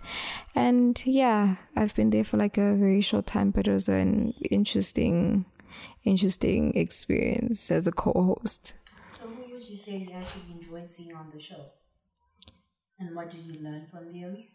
[0.55, 4.33] And yeah, I've been there for like a very short time, but it was an
[4.49, 5.45] interesting,
[6.03, 8.73] interesting experience as a co-host.
[9.19, 11.71] So, who would you say you actually enjoyed seeing on the show,
[12.99, 14.45] and what did you learn from them?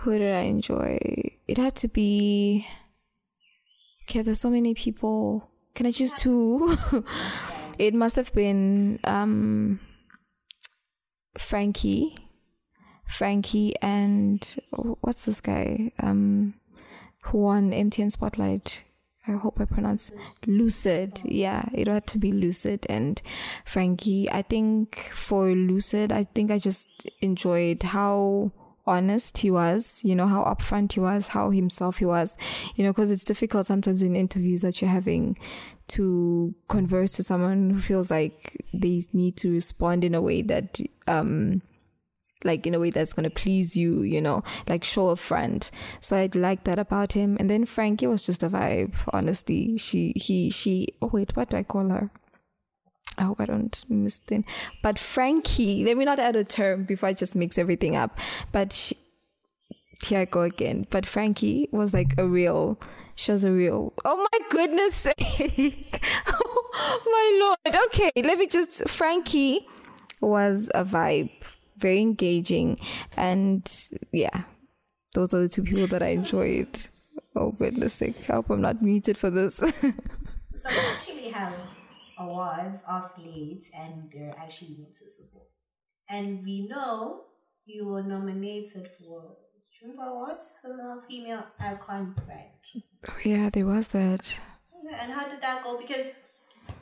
[0.00, 0.98] Who did I enjoy?
[1.48, 2.66] It had to be.
[4.04, 5.50] Okay, there's so many people.
[5.74, 6.76] Can I choose two?
[7.78, 9.80] it must have been um
[11.38, 12.16] Frankie,
[13.06, 14.56] Frankie, and
[15.00, 15.92] what's this guy?
[16.02, 16.54] Um,
[17.22, 18.82] who won MTN Spotlight?
[19.26, 20.10] I hope I pronounce
[20.46, 21.20] Lucid.
[21.24, 23.20] Yeah, it had to be Lucid and
[23.64, 24.30] Frankie.
[24.30, 28.52] I think for Lucid, I think I just enjoyed how
[28.86, 32.36] honest he was, you know, how upfront he was, how himself he was,
[32.74, 35.36] you know, because it's difficult sometimes in interviews that you're having
[35.88, 40.80] to converse to someone who feels like they need to respond in a way that
[41.06, 41.62] um
[42.44, 45.68] like in a way that's gonna please you, you know, like show a friend.
[46.00, 47.36] So I'd like that about him.
[47.40, 49.76] And then Frankie was just a vibe, honestly.
[49.76, 52.10] She he she oh wait, what do I call her?
[53.16, 54.44] I hope I don't miss it.
[54.82, 58.16] But Frankie, let me not add a term before I just mix everything up.
[58.52, 58.96] But she,
[60.02, 60.86] here I go again.
[60.90, 62.78] But Frankie was like a real
[63.18, 63.92] she was a real.
[64.04, 66.00] Oh my goodness sake.
[66.28, 67.38] oh my
[67.74, 67.84] lord.
[67.86, 68.88] Okay, let me just.
[68.88, 69.66] Frankie
[70.20, 71.32] was a vibe,
[71.76, 72.78] very engaging.
[73.16, 73.68] And
[74.12, 74.44] yeah,
[75.14, 76.78] those are the two people that I enjoyed.
[77.34, 78.30] Oh goodness sake.
[78.30, 79.56] I hope I'm not muted for this.
[79.56, 79.72] so
[80.70, 81.54] we actually have
[82.18, 85.48] awards of late and they're actually noticeable.
[86.08, 87.24] And we know
[87.66, 89.36] you were nominated for
[90.00, 92.50] Awards for the female icon brand.
[93.08, 94.38] Oh yeah, there was that.
[95.00, 95.78] And how did that go?
[95.78, 96.06] Because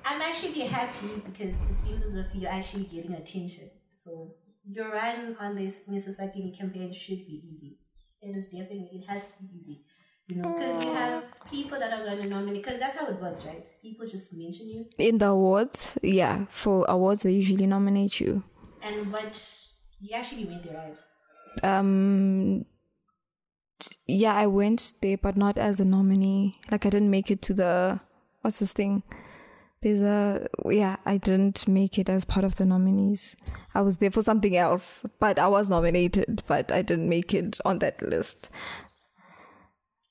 [0.05, 3.71] I'm actually happy because it seems as if you're actually getting attention.
[3.91, 4.35] So
[4.65, 6.21] your run on this Mrs.
[6.21, 7.79] Sakini campaign should be easy.
[8.21, 9.85] It is definitely, it has to be easy.
[10.29, 13.21] You know, because you have people that are going to nominate, because that's how it
[13.21, 13.65] works, right?
[13.81, 14.87] People just mention you.
[14.99, 18.43] In the awards, yeah, for awards they usually nominate you.
[18.83, 19.41] And but
[20.01, 20.99] you actually went the right?
[21.62, 22.64] Um,
[24.07, 26.61] yeah, I went there, but not as a nominee.
[26.71, 28.01] Like I didn't make it to the
[28.42, 29.03] what's this thing?
[29.83, 33.37] There's a yeah, I didn't make it as part of the nominees.
[33.75, 37.59] I was there for something else, but I was nominated, but I didn't make it
[37.64, 38.51] on that list.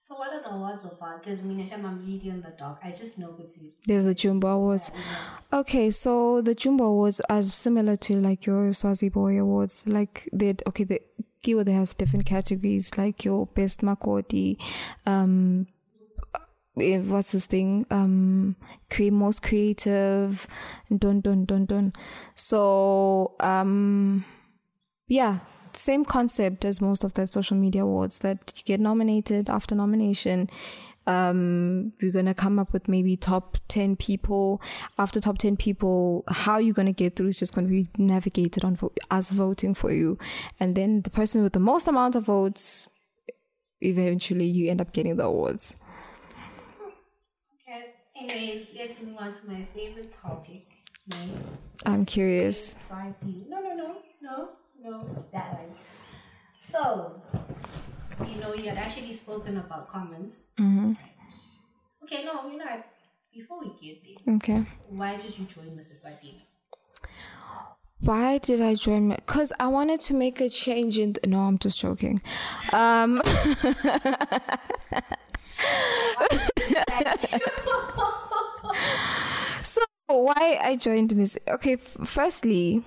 [0.05, 1.23] So what are the awards about?
[1.23, 2.79] Because I mean, I'm reading the doc.
[2.83, 3.73] I just know what's it.
[3.87, 4.91] There's the Jumbo Awards.
[5.51, 9.87] Okay, so the Jumbo Awards are similar to like your Swazi Boy Awards.
[9.87, 10.99] Like they okay,
[11.45, 14.57] keyword they have different categories like your best makoti,
[15.05, 15.67] um,
[16.81, 17.85] eh, what's this thing?
[17.91, 18.55] Um,
[18.89, 20.47] create most creative,
[20.89, 21.93] dun dun dun dun.
[22.33, 24.25] So um,
[25.07, 25.39] yeah,
[25.73, 30.49] same concept as most of the social media awards that you get nominated after nomination
[31.07, 34.61] um we're gonna come up with maybe top 10 people
[34.97, 38.75] after top 10 people how you're gonna get through is just gonna be navigated on
[38.75, 40.17] vo- us voting for you
[40.59, 42.89] and then the person with the most amount of votes
[43.81, 45.75] eventually you end up getting the awards
[47.67, 47.93] Okay.
[48.15, 50.67] Anyways, let's move on to my favorite topic.
[51.85, 52.75] I'm curious
[53.49, 54.49] No, no, no, no,
[54.81, 55.07] no.
[55.15, 55.75] It's that one.
[56.57, 57.21] So,
[58.19, 60.47] you know, you had actually spoken about comments.
[60.57, 60.89] Mm-hmm.
[62.03, 62.85] Okay, no, you know, what?
[63.33, 66.05] before we get there, okay why did you join Mrs.
[66.05, 66.41] ID?
[67.99, 69.09] why did I join?
[69.09, 71.15] Because I wanted to make a change in.
[71.25, 72.21] no, I'm just joking.
[72.71, 73.21] Um,
[79.63, 81.37] so why I joined Miss?
[81.47, 82.83] Okay, f- firstly,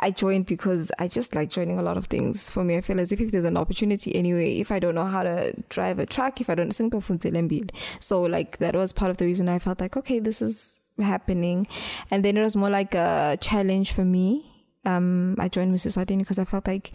[0.00, 2.50] I joined because I just like joining a lot of things.
[2.50, 5.06] For me, I feel as if if there's an opportunity anyway, if I don't know
[5.06, 7.66] how to drive a truck, if I don't sing to
[8.00, 11.66] so like that was part of the reason I felt like okay, this is happening,
[12.10, 14.50] and then it was more like a challenge for me.
[14.84, 15.92] Um, I joined Mrs.
[15.92, 16.92] Sardini because I felt like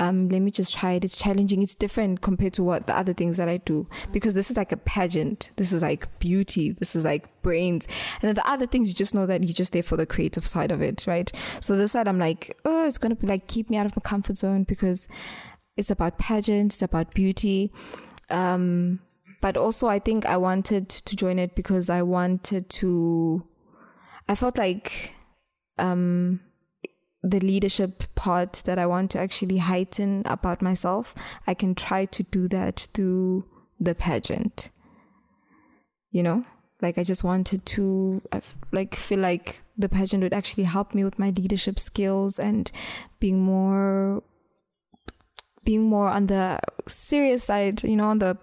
[0.00, 1.04] um, let me just try it.
[1.04, 1.62] It's challenging.
[1.62, 4.70] It's different compared to what the other things that I do because this is like
[4.70, 5.50] a pageant.
[5.56, 6.70] This is like beauty.
[6.70, 7.86] This is like brains.
[8.20, 10.46] And then the other things, you just know that you're just there for the creative
[10.46, 11.30] side of it, right?
[11.60, 13.96] So this side, I'm like, oh, it's going to be like keep me out of
[13.96, 15.08] my comfort zone because
[15.76, 17.72] it's about pageants, it's about beauty.
[18.30, 19.00] Um,
[19.40, 23.44] but also, I think I wanted to join it because I wanted to,
[24.28, 25.12] I felt like,
[25.78, 26.40] um,
[27.22, 31.14] the leadership part that I want to actually heighten about myself,
[31.46, 33.46] I can try to do that through
[33.80, 34.70] the pageant.
[36.10, 36.44] You know,
[36.80, 38.22] like I just wanted to
[38.72, 42.70] like feel like the pageant would actually help me with my leadership skills and
[43.20, 44.22] being more
[45.64, 48.38] being more on the serious side, you know, on the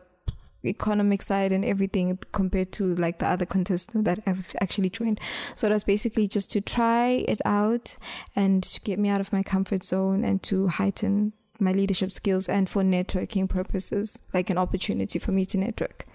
[0.67, 5.19] economic side and everything compared to like the other contestants that I've actually joined.
[5.54, 7.97] So that's basically just to try it out
[8.36, 12.49] and to get me out of my comfort zone and to heighten my leadership skills
[12.49, 16.06] and for networking purposes, like an opportunity for me to network.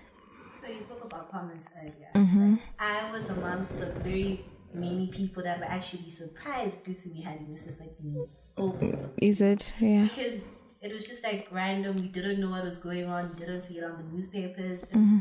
[0.52, 2.10] So you spoke about comments earlier.
[2.14, 2.56] Mm-hmm.
[2.78, 7.46] I was amongst the very many people that were actually surprised due to me having
[7.46, 7.82] Mrs.
[7.82, 9.10] ID open.
[9.20, 9.74] Is it?
[9.78, 10.04] Yeah.
[10.04, 10.40] because
[10.80, 11.96] it was just like random.
[11.96, 13.30] We didn't know what was going on.
[13.30, 14.84] We didn't see it on the newspapers.
[14.84, 15.18] It Mm-hmm.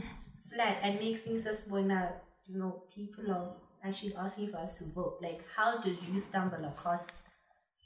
[0.54, 0.78] flat.
[0.84, 2.12] And next thing is when uh,
[2.48, 3.52] you know people are
[3.84, 5.17] actually asking for us to vote.
[5.22, 7.08] Like, how did you stumble across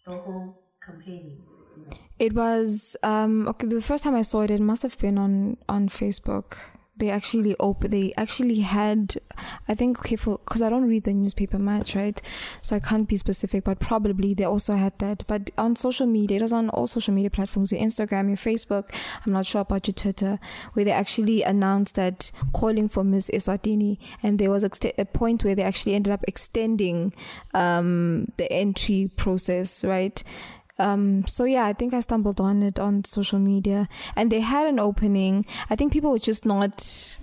[0.06, 1.42] the whole campaigning?
[1.78, 1.92] You know?
[2.20, 3.68] It was um okay.
[3.68, 6.58] The first time I saw it, it must have been on on Facebook.
[6.96, 7.90] They actually open.
[7.90, 9.16] They actually had,
[9.68, 12.22] I think okay for because I don't read the newspaper much, right?
[12.62, 15.24] So I can't be specific, but probably they also had that.
[15.26, 18.94] But on social media, it was on all social media platforms, your Instagram, your Facebook.
[19.26, 20.40] I'm not sure about your Twitter,
[20.74, 25.56] where they actually announced that calling for Miss Eswatini, and there was a point where
[25.56, 27.12] they actually ended up extending
[27.56, 30.24] um the entry process, right?
[30.80, 33.88] Um so yeah i think i stumbled on it on social media.
[34.16, 35.46] And they had an opening.
[35.70, 37.18] I think people were just not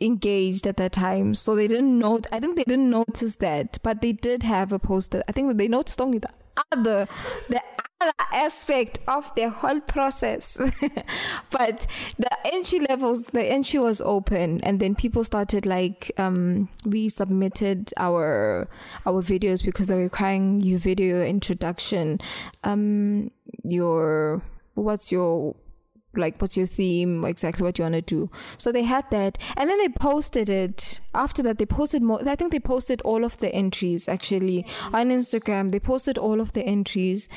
[0.00, 1.34] engaged at that time.
[1.34, 3.78] So they didn't know i think they didn't notice that.
[3.82, 5.22] But they did have a poster.
[5.28, 6.30] I think they noticed only the
[6.72, 7.06] other
[7.48, 7.62] the
[8.00, 10.58] other aspect of the whole process.
[11.50, 11.86] But
[12.18, 17.92] the entry levels the entry was open and then people started like um we submitted
[17.96, 18.68] our
[19.04, 22.20] our videos because they were requiring your video introduction.
[22.64, 23.30] Um
[23.64, 24.42] your
[24.74, 25.54] what's your
[26.14, 29.70] like what's your theme exactly what you want to do so they had that and
[29.70, 33.36] then they posted it after that they posted more i think they posted all of
[33.38, 37.28] the entries actually on instagram they posted all of the entries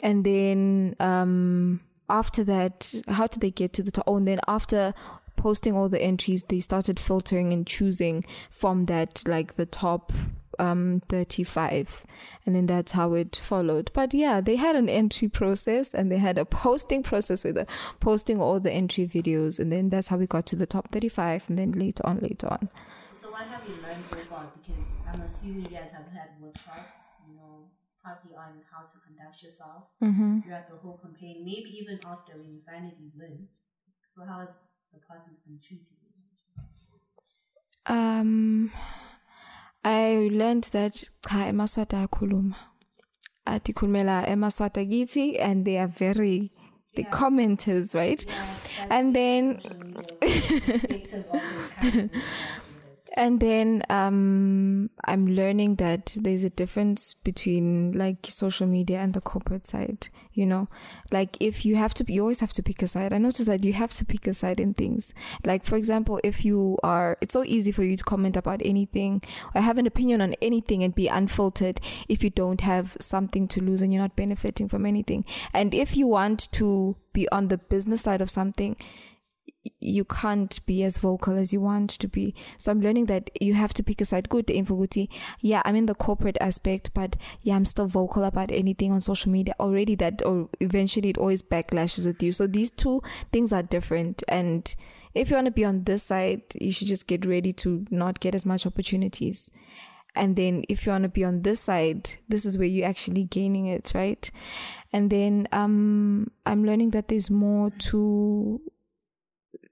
[0.00, 4.04] and then um, after that, how did they get to the top?
[4.06, 4.94] Oh, and then after
[5.36, 10.12] posting all the entries, they started filtering and choosing from that, like the top
[10.58, 12.04] um 35
[12.46, 16.18] and then that's how it followed but yeah they had an entry process and they
[16.18, 17.66] had a posting process with the
[18.00, 21.44] posting all the entry videos and then that's how we got to the top 35
[21.48, 22.68] and then later on later on
[23.18, 24.46] So what have you learned so far?
[24.54, 27.66] Because I'm assuming you guys have had workshops, you know,
[27.98, 30.40] probably on how to conduct yourself mm-hmm.
[30.40, 33.48] throughout the whole campaign, maybe even after when you finally win.
[34.04, 34.54] So how has
[34.92, 36.14] the process been treating you?
[37.86, 38.70] Um,
[39.84, 42.56] I learned that cha emaswati ayakhuluma.
[43.46, 46.52] Athi khulumela emaswati akithi and they are very
[46.94, 48.24] the commenters, right?
[48.26, 49.60] Yeah, And then
[53.16, 59.20] and then um I'm learning that there's a difference between like social media and the
[59.20, 60.68] corporate side, you know?
[61.10, 63.12] Like if you have to you always have to pick a side.
[63.12, 65.14] I noticed that you have to pick a side in things.
[65.44, 69.22] Like for example, if you are it's so easy for you to comment about anything
[69.54, 73.62] or have an opinion on anything and be unfiltered if you don't have something to
[73.62, 75.24] lose and you're not benefiting from anything.
[75.54, 78.76] And if you want to be on the business side of something,
[79.80, 82.34] you can't be as vocal as you want to be.
[82.58, 84.28] So I'm learning that you have to pick a side.
[84.28, 85.08] Good infoguti.
[85.40, 89.30] Yeah, I'm in the corporate aspect, but yeah, I'm still vocal about anything on social
[89.32, 92.32] media already that or eventually it always backlashes with you.
[92.32, 94.22] So these two things are different.
[94.28, 94.74] And
[95.14, 98.20] if you want to be on this side, you should just get ready to not
[98.20, 99.50] get as much opportunities.
[100.14, 103.24] And then if you want to be on this side, this is where you're actually
[103.24, 104.30] gaining it, right?
[104.92, 108.60] And then um I'm learning that there's more to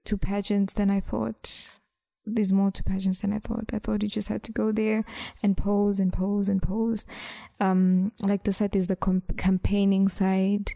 [0.07, 1.79] to pageants than I thought.
[2.25, 3.69] There's more to pageants than I thought.
[3.71, 5.05] I thought you just had to go there
[5.41, 7.05] and pose and pose and pose.
[7.59, 10.71] Um, like the side, there's the com- campaigning side.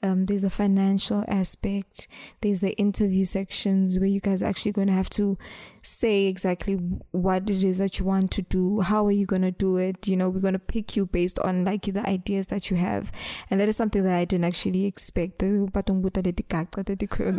[0.00, 2.06] Um, there's the financial aspect.
[2.40, 5.36] There's the interview sections where you guys actually going to have to
[5.82, 6.74] say exactly
[7.10, 8.80] what it is that you want to do.
[8.80, 10.06] How are you going to do it?
[10.06, 13.10] You know, we're going to pick you based on like the ideas that you have.
[13.50, 15.38] And that is something that I didn't actually expect.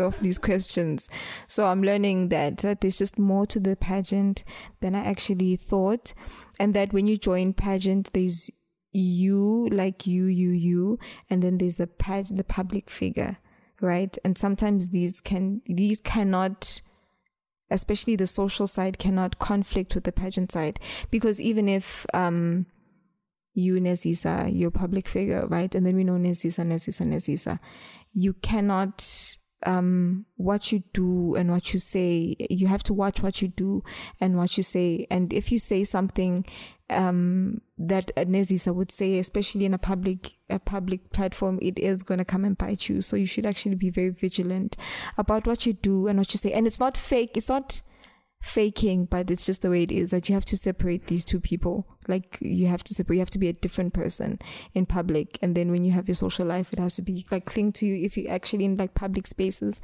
[0.01, 1.09] of these questions.
[1.47, 4.43] So I'm learning that, that there's just more to the pageant
[4.81, 6.13] than I actually thought.
[6.59, 8.49] And that when you join pageant, there's
[8.91, 10.99] you, like you, you, you,
[11.29, 13.37] and then there's the page, the public figure,
[13.81, 14.17] right?
[14.23, 16.81] And sometimes these can, these cannot,
[17.69, 20.79] especially the social side cannot conflict with the pageant side
[21.11, 22.65] because even if, um,
[23.53, 25.73] you Nezisa, your public figure, right?
[25.73, 27.59] And then we know Nezisa, Nezisa, Nezisa.
[28.13, 32.35] You cannot um what you do and what you say.
[32.49, 33.83] You have to watch what you do
[34.21, 35.05] and what you say.
[35.11, 36.45] And if you say something
[36.89, 42.17] um that Nezisa would say especially in a public a public platform it is going
[42.17, 43.01] to come and bite you.
[43.01, 44.75] So you should actually be very vigilant
[45.17, 46.51] about what you do and what you say.
[46.51, 47.81] And it's not fake it's not
[48.41, 51.41] faking but it's just the way it is that you have to separate these two
[51.41, 54.39] people like you have to separate you have to be a different person
[54.73, 55.37] in public.
[55.41, 57.85] And then when you have your social life it has to be like cling to
[57.85, 59.81] you if you're actually in like public spaces.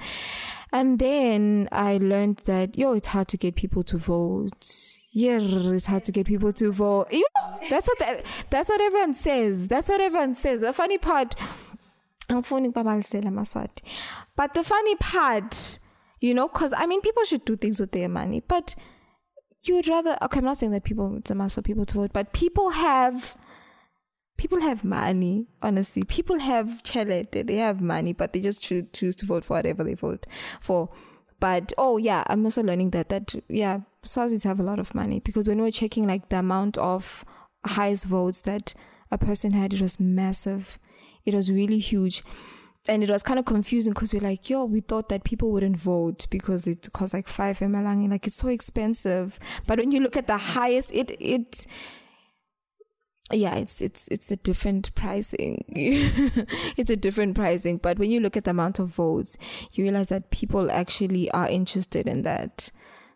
[0.72, 4.98] And then i learned that yo it's hard to get people to vote.
[5.12, 7.08] Yeah it's hard to get people to vote.
[7.12, 9.68] You know, that's what that's what everyone says.
[9.68, 10.62] That's what everyone says.
[10.62, 11.36] The funny part
[14.36, 15.80] but the funny part
[16.22, 18.76] you know because i mean people should do things with their money but
[19.68, 21.96] you would rather okay i'm not saying that people it's a must for people to
[21.96, 23.36] vote but people have
[24.38, 26.04] people have money honestly.
[26.04, 29.84] People have chelete they have money but they just choo- choose to vote for whatever
[29.84, 30.26] they vote
[30.62, 30.90] for.
[31.40, 35.20] But oh yeah i'm also learning that that yeah swazis have a lot of money
[35.20, 37.26] because when we we're checking like the amount of
[37.66, 38.74] highest votes that
[39.12, 40.80] a person had it was massive.
[41.26, 42.24] It was really huge
[42.88, 45.78] and it was kind of confusing because we're like, yo, we thought that people wouldn't
[45.78, 49.40] vote because it costs like five ml, like it's so expensive.
[49.66, 51.66] But when you look at the highest, it it
[53.32, 55.66] yeah, it's it's it's a different pricing.
[55.68, 57.78] it's a different pricing.
[57.78, 59.38] But when you look at the amount of votes,
[59.72, 62.72] you realize that people actually are interested in that.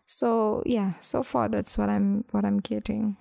[0.06, 3.16] So yeah, so far that's what I'm what I'm getting.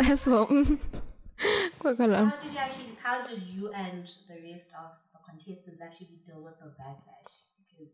[0.00, 0.48] As well.
[1.42, 1.92] How
[2.30, 2.96] did you actually?
[3.02, 7.32] How did you and the rest of the contestants actually deal with the backlash?
[7.58, 7.92] Because,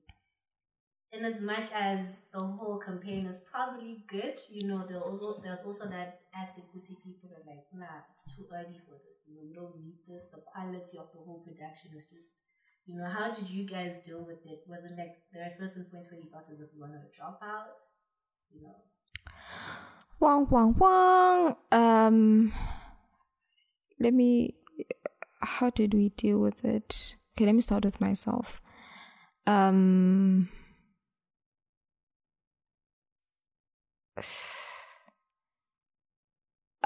[1.12, 5.62] in as much as the whole campaign is probably good, you know, there also there's
[5.64, 9.24] also that aspect with people are like, nah, it's too early for this.
[9.26, 10.28] You know, we don't need this.
[10.32, 12.28] The quality of the whole production is just,
[12.86, 14.61] you know, how did you guys deal with it?
[14.68, 17.18] Was it like there are certain points where you felt as if you wanted to
[17.18, 17.80] drop out?
[18.53, 18.76] You know.
[20.20, 21.57] Wang wang wang.
[21.72, 22.53] Um
[24.01, 24.55] let me
[25.40, 27.16] how did we deal with it?
[27.36, 28.61] Okay let me start with myself.
[29.46, 30.49] Um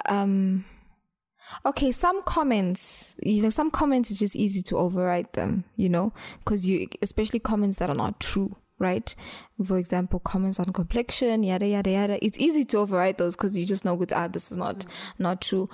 [0.09, 0.65] um
[1.65, 6.13] okay some comments you know some comments is just easy to override them you know
[6.39, 9.15] because you especially comments that are not true right?
[9.65, 12.25] For example comments on complexion yada yada yada.
[12.25, 15.23] It's easy to override those because you just know good ah this is not mm-hmm.
[15.23, 15.69] not true.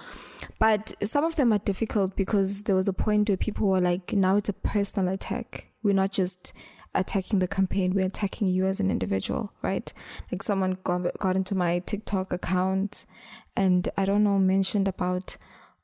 [0.59, 4.12] But some of them are difficult because there was a point where people were like
[4.12, 5.66] now it's a personal attack.
[5.82, 6.53] We're not just
[6.94, 9.92] attacking the campaign we're attacking you as an individual right?
[10.32, 13.05] Like someone got, got into my tiktok account
[13.55, 15.36] and i don't know mentioned about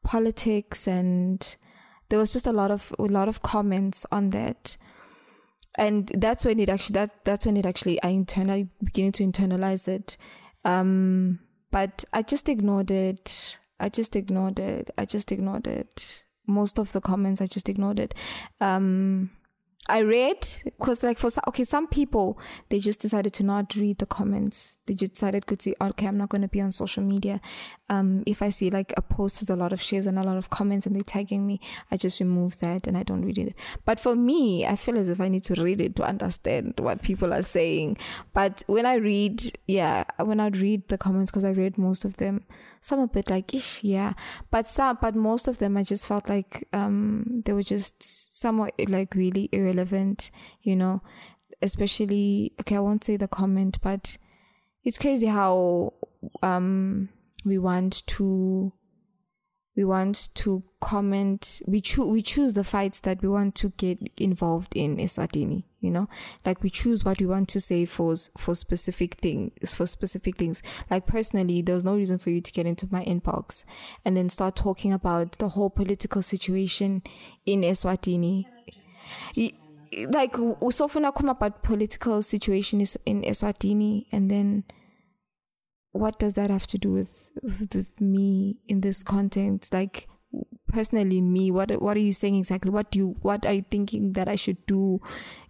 [0.02, 1.56] politics and
[2.08, 4.76] there was just a lot of a lot of comments on that
[5.76, 9.88] and that's when it actually that that's when it actually i internally beginning to internalize
[9.88, 10.16] it.
[10.64, 13.58] Um but i just ignored it.
[13.80, 14.90] I just ignored it.
[14.96, 16.24] I just ignored it.
[16.46, 18.14] Most of the comments i just ignored it.
[18.60, 19.30] Um
[19.86, 22.38] I read because like for okay some people
[22.70, 24.76] they just decided to not read the comments.
[24.86, 27.40] They just decided to say okay I'm not going to be on social media.
[27.90, 30.38] Um if I see like a post has a lot of shares and a lot
[30.38, 31.60] of comments and they're tagging me
[31.90, 33.54] I just remove that and I don't read it.
[33.84, 37.02] But for me I feel as if I need to read it to understand what
[37.02, 37.98] people are saying.
[38.32, 42.16] But when I read yeah when I read the comments because I read most of
[42.16, 42.44] them
[42.84, 44.12] some a bit like ish, yeah.
[44.50, 48.02] But some, but most of them, I just felt like um they were just
[48.34, 50.30] somewhat like really irrelevant,
[50.60, 51.02] you know.
[51.62, 54.18] Especially, okay, I won't say the comment, but
[54.84, 55.94] it's crazy how
[56.42, 57.08] um
[57.46, 58.72] we want to
[59.76, 63.98] we want to comment we choose we choose the fights that we want to get
[64.16, 66.08] involved in Eswatini you know?
[66.46, 70.62] Like we choose what we want to say for for specific things for specific things.
[70.90, 73.64] Like personally there was no reason for you to get into my inbox
[74.04, 77.02] and then start talking about the whole political situation
[77.44, 78.46] in Eswatini.
[80.08, 84.64] Like usofuna come about political situation in Eswatini and then
[85.94, 89.72] what does that have to do with, with, me in this context?
[89.72, 90.08] Like
[90.66, 92.70] personally, me, what what are you saying exactly?
[92.72, 95.00] What do you what are you thinking that I should do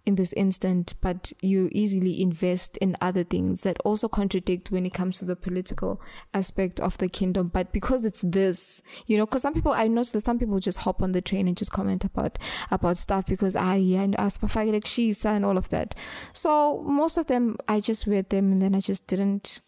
[0.05, 0.93] in this instant?
[1.01, 5.35] But you easily invest in other things that also contradict when it comes to the
[5.35, 5.99] political
[6.31, 7.47] aspect of the kingdom.
[7.47, 10.81] But because it's this, you know, because some people I noticed that some people just
[10.81, 12.37] hop on the train and just comment about
[12.69, 15.95] about stuff because ah, I yeah, and ask like she's and all of that.
[16.33, 19.61] So most of them I just read them and then I just didn't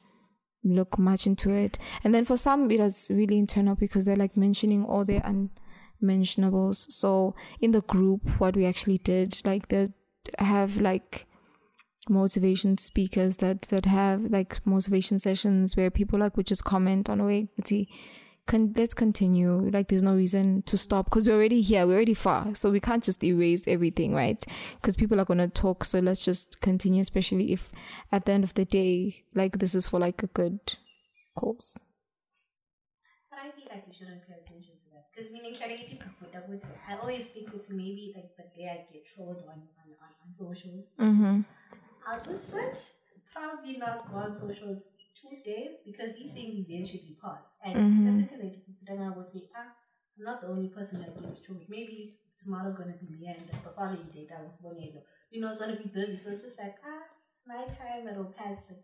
[0.64, 1.78] look much into it.
[2.04, 5.24] And then for some, it was really internal because they're like mentioning all their
[6.02, 6.94] unmentionables.
[6.94, 9.90] So in the group, what we actually did, like they
[10.40, 11.26] have like
[12.10, 17.20] motivation speakers that that have like motivation sessions where people like would just comment on
[17.20, 17.50] a way
[18.48, 19.70] con- let's continue.
[19.72, 22.56] Like, there's no reason to stop because we're already here, we're already far.
[22.56, 24.44] So we can't just erase everything, right?
[24.76, 25.84] Because people are going to talk.
[25.84, 27.72] So let's just continue, especially if
[28.12, 30.60] at the end of the day, like, this is for like a good
[31.36, 31.84] cause.
[33.30, 35.06] But I feel like we shouldn't pay attention to that.
[35.14, 35.56] Because meaning,
[36.90, 40.34] I always think it's maybe like the day I get trolled on, on, on, on
[40.34, 40.90] socials.
[41.00, 41.42] Mm-hmm.
[42.08, 42.80] I'll just search,
[43.34, 44.90] probably not go on socials
[45.22, 47.58] two days because these things eventually pass.
[47.66, 48.22] And mm-hmm.
[48.30, 49.74] second thing I would say, ah,
[50.18, 51.68] I'm not the only person that gets trolled.
[51.70, 55.48] Maybe tomorrow's gonna be me and the following day that was one year You know,
[55.48, 56.18] it's gonna be busy.
[56.18, 58.82] So it's just like, ah, it's my time, it'll pass, but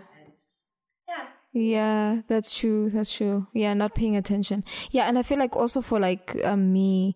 [1.54, 2.90] Yeah, that's true.
[2.90, 3.48] That's true.
[3.54, 4.64] Yeah, not paying attention.
[4.92, 7.16] Yeah, and I feel like also for like um, me,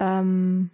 [0.00, 0.70] um,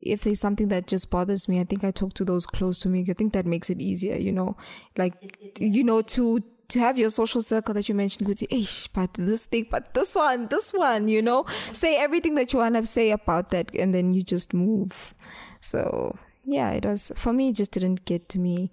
[0.00, 2.88] if there's something that just bothers me, I think I talk to those close to
[2.88, 3.04] me.
[3.08, 4.56] I think that makes it easier, you know,
[4.96, 9.14] like, you know, to, to have your social circle that you mentioned, good ish, but
[9.14, 12.84] this thing, but this one, this one, you know, say everything that you want to
[12.86, 15.14] say about that, and then you just move.
[15.60, 17.50] So yeah, it was for me.
[17.50, 18.70] It just didn't get to me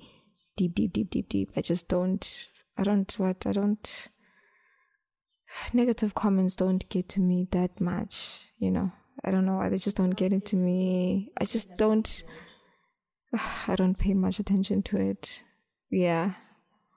[0.56, 1.52] deep, deep, deep, deep, deep.
[1.56, 2.50] I just don't.
[2.78, 4.08] I don't what I don't.
[5.74, 8.92] Negative comments don't get to me that much, you know.
[9.24, 11.32] I don't know why they just don't get into me.
[11.40, 12.24] I just don't.
[13.68, 15.44] I don't pay much attention to it.
[15.90, 16.34] Yeah.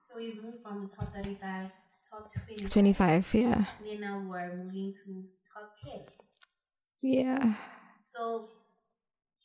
[0.03, 2.71] So we moved from the top 35 to top 25.
[2.71, 3.65] 25, yeah.
[3.85, 6.01] Then now we're moving to top 10.
[7.03, 7.55] Yeah.
[8.05, 8.49] So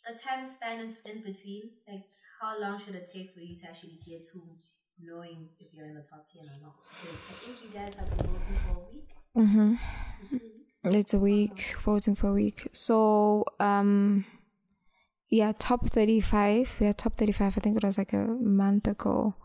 [0.07, 2.05] the time span in between, like
[2.41, 4.39] how long should it take for you to actually get to
[5.01, 6.75] knowing if you're in the top 10 or not?
[6.89, 9.09] Because I think you guys have been voting for a week.
[9.37, 9.75] Mm-hmm.
[10.85, 12.67] It's a week, voting for a week.
[12.73, 14.25] So, um,
[15.29, 16.77] yeah, top 35.
[16.79, 19.35] We had top 35, I think it was like a month ago.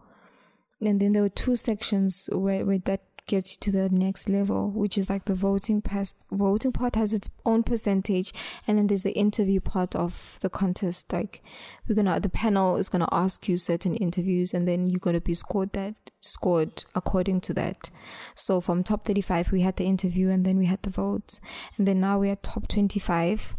[0.80, 4.70] And then there were two sections where, where that gets you to the next level,
[4.70, 6.14] which is like the voting pass.
[6.32, 8.32] Voting part has its own percentage,
[8.66, 11.12] and then there's the interview part of the contest.
[11.12, 11.42] Like
[11.86, 15.34] we're gonna, the panel is gonna ask you certain interviews, and then you're gonna be
[15.34, 17.90] scored that scored according to that.
[18.34, 21.40] So from top 35, we had the interview, and then we had the votes,
[21.76, 23.54] and then now we're at top 25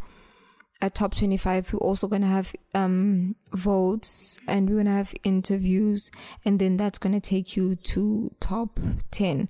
[0.82, 5.13] at top 25 we're also going to have um votes and we're going to have
[5.23, 6.09] interviews
[6.45, 8.80] and then that's going to take you to top
[9.11, 9.49] 10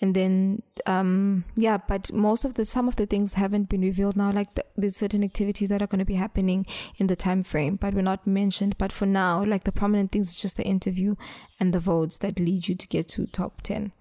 [0.00, 4.16] and then um yeah but most of the some of the things haven't been revealed
[4.16, 6.66] now like the, there's certain activities that are going to be happening
[6.98, 10.30] in the time frame but we're not mentioned but for now like the prominent things
[10.30, 11.14] is just the interview
[11.58, 13.92] and the votes that lead you to get to top 10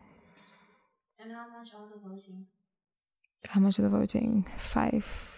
[1.20, 2.46] And how much are the voting?
[3.48, 5.35] how much of the voting five?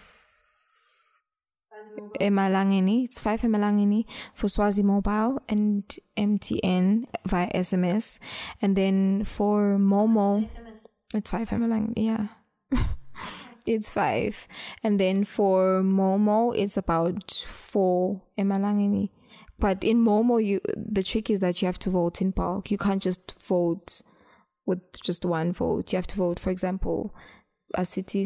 [2.20, 3.04] Emalangeni.
[3.04, 5.84] It's five Emalangeni for Swazi Mobile and
[6.16, 8.18] MTN via SMS.
[8.60, 10.48] And then for Momo,
[11.14, 11.94] it's five Emalangeni.
[11.96, 12.26] Yeah.
[13.66, 14.46] it's five.
[14.82, 19.10] And then for Momo, it's about four Emalangeni.
[19.58, 22.70] But in Momo, you the trick is that you have to vote in bulk.
[22.70, 24.02] You can't just vote
[24.66, 25.92] with just one vote.
[25.92, 27.14] You have to vote, for example,
[27.74, 28.24] a city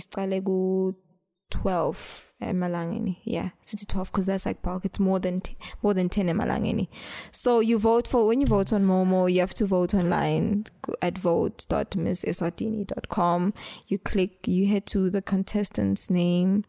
[1.53, 3.19] 12 emalangeni.
[3.25, 4.85] Yeah city 12 because that's like bulk.
[4.85, 6.89] It's more than t- more than 10 emalangeni.
[7.31, 10.65] So you vote for when you vote on momo you have to vote online
[11.01, 13.55] at vote.misseswatini.com
[13.87, 16.65] you click you head to the contestant's name.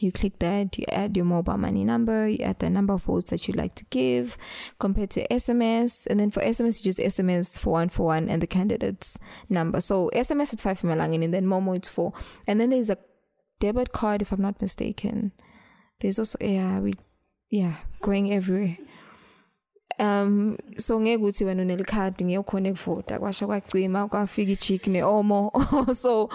[0.00, 3.30] You click that you add your mobile money number you add the number of votes
[3.30, 4.36] that you'd like to give
[4.80, 8.42] compared to sms and then for sms you just sms for one for one and
[8.42, 9.16] the candidate's
[9.48, 9.80] number.
[9.80, 12.12] So sms it's five emalangeni and then momo it's four.
[12.48, 12.98] And then there's a
[13.60, 15.32] debit card if i'm not mistaken.
[16.00, 16.94] There's also yeah we
[17.50, 18.76] yeah going everywhere.
[19.98, 25.52] Um so ngeke uthi wena unelikhadi ngeke ukhona ukuvota kwasha kwacima kwafika ijik ne-omo.
[25.94, 26.30] So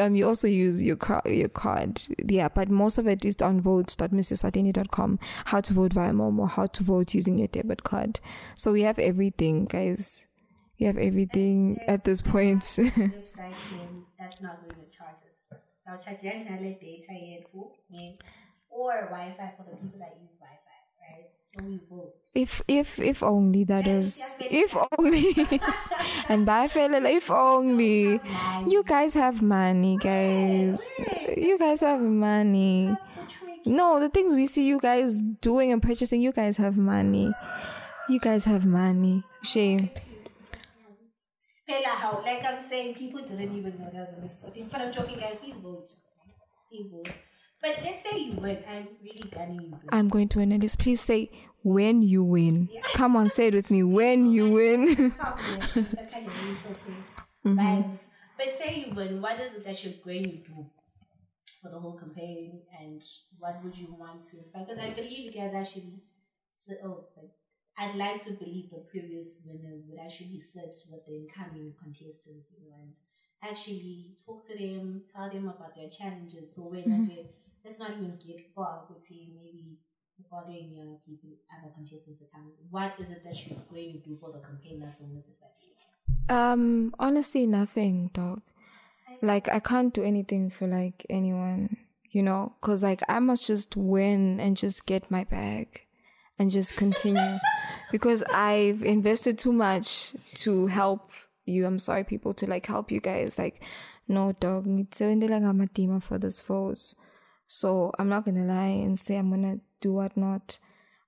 [0.00, 2.00] um you also use your your card.
[2.28, 6.82] Yeah but most of it is on vote.misseswatini.com how to vote via momo how to
[6.82, 8.18] vote using your debit card.
[8.56, 10.26] So we have everything guys.
[10.80, 12.60] We have everything at this point.
[14.18, 15.25] That's not going to charge
[15.86, 16.04] us.
[16.04, 17.12] They'll charge you internet data
[17.90, 18.18] me
[18.70, 20.78] or Wi-Fi for the people that use Wi-Fi,
[21.08, 21.26] right?
[21.54, 22.14] So we vote.
[22.34, 25.60] If if if only that is if only.
[26.28, 28.22] And by fella if only.
[28.64, 30.92] You guys have money guys.
[31.36, 32.98] you guys have money.
[33.64, 37.36] No the things we see you guys doing and purchasing you guys have money.
[38.08, 39.24] You guys have money.
[39.42, 39.90] Shame
[41.68, 44.66] Pela how like I'm saying, people didn't even know there was a Mississippi.
[44.70, 45.38] But I'm joking, guys.
[45.40, 45.90] Please vote.
[46.70, 47.08] Please vote.
[47.60, 48.62] But let's say you win.
[48.70, 49.70] I'm really gunning you.
[49.70, 49.88] Good.
[49.90, 51.30] I'm going to win this please say
[51.62, 55.76] when you win come on say it with me when you win Top of this,
[55.76, 56.42] it's a kind of
[57.46, 57.98] really okay vibes.
[58.36, 60.66] But say you win, what is it that you're going to do
[61.62, 63.02] for the whole campaign, and
[63.38, 64.64] what would you want to inspire?
[64.64, 66.02] Because I believe you guys actually.
[66.52, 67.30] sit- Oh, but
[67.78, 72.64] I'd like to believe the previous winners would actually sit with the incoming contestants, you
[72.66, 72.94] know, and
[73.42, 76.52] actually talk to them, tell them about their challenges.
[76.54, 77.22] So when I did,
[77.64, 78.70] let's not even get far.
[78.88, 79.78] I would say maybe
[80.16, 82.56] the following year, people, other contestants are coming.
[82.70, 85.54] What is it that you're going to do for the campaign that's this side?
[86.28, 88.42] um honestly nothing dog
[89.22, 91.76] like i can't do anything for like anyone
[92.10, 95.82] you know because like i must just win and just get my bag
[96.38, 97.38] and just continue
[97.96, 101.10] because i've invested too much to help
[101.48, 101.64] you.
[101.64, 103.38] I'm sorry people to like help you guys.
[103.38, 103.62] Like
[104.08, 106.94] no dog ngitsebentela ngamadima for this votes
[107.46, 110.58] so i'm not gonna lie and say i'm gonna do what not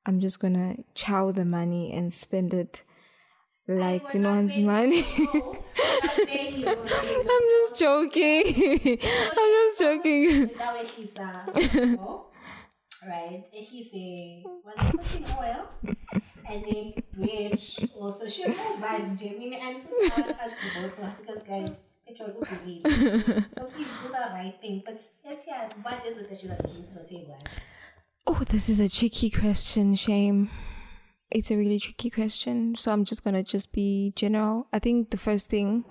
[0.06, 2.82] i'm just gonna chow the money and spend it
[3.68, 5.04] like no one's money.
[6.64, 8.42] I'm just joking.
[9.36, 10.48] I'm just joking.
[10.48, 12.30] Ehlisa uh, oh,
[13.06, 13.44] right.
[13.54, 15.68] Ehlise was it cooking oil
[16.48, 17.60] and then bread
[18.00, 19.18] also she has vibes.
[19.20, 19.76] Jamie and
[20.40, 21.70] us to vote for because guys
[22.06, 22.82] petrol will be
[23.54, 24.82] so please do the right thing.
[24.84, 27.38] But let's hear what is it that you're going to use the table
[28.26, 30.50] Oh, this is a tricky question, Shame.
[31.30, 32.74] It's a really tricky question.
[32.76, 34.66] So I'm just gonna just be general.
[34.72, 35.84] I think the first thing,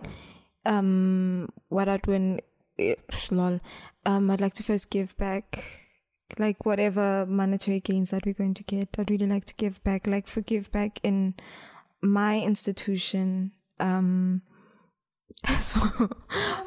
[0.66, 2.40] um, what I'd win,
[2.80, 2.96] eh,
[3.32, 3.60] lol,
[4.06, 5.87] um, I'd like to first give back,
[6.38, 8.90] like whatever monetary gains that we're going to get.
[8.98, 11.36] I'd really like to give back, like for give back in
[12.02, 13.52] my institution.
[13.80, 14.42] Um,
[15.60, 15.80] so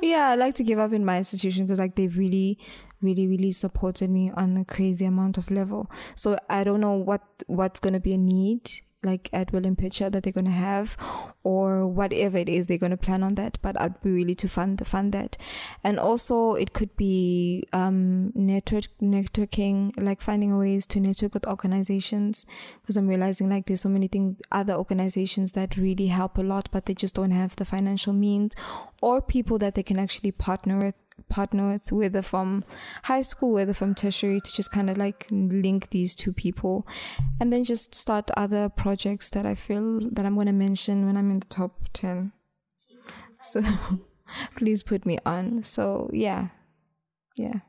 [0.03, 2.59] yeah, I like to give up in my institution because like they've really,
[3.03, 5.91] really, really supported me on a crazy amount of level.
[6.15, 8.71] So I don't know what what's gonna be a need
[9.03, 10.97] like at William Pitcher that they're gonna have,
[11.43, 13.59] or whatever it is they're gonna plan on that.
[13.63, 15.37] But I'd be really to fund the fund that,
[15.83, 22.47] and also it could be um network networking, like finding ways to network with organizations,
[22.83, 26.69] because I'm realizing like there's so many things other organizations that really help a lot,
[26.71, 28.55] but they just don't have the financial means,
[29.01, 30.95] or people that they can actually partner with
[31.31, 32.65] partner with, whether from
[33.05, 36.87] high school, whether from tertiary, to just kind of like link these two people
[37.41, 41.17] and then just start other projects that I feel that I'm going to mention when
[41.17, 42.33] I'm in the top 10.
[43.41, 43.63] So
[44.57, 45.63] please put me on.
[45.63, 46.49] So yeah.
[47.37, 47.61] Yeah.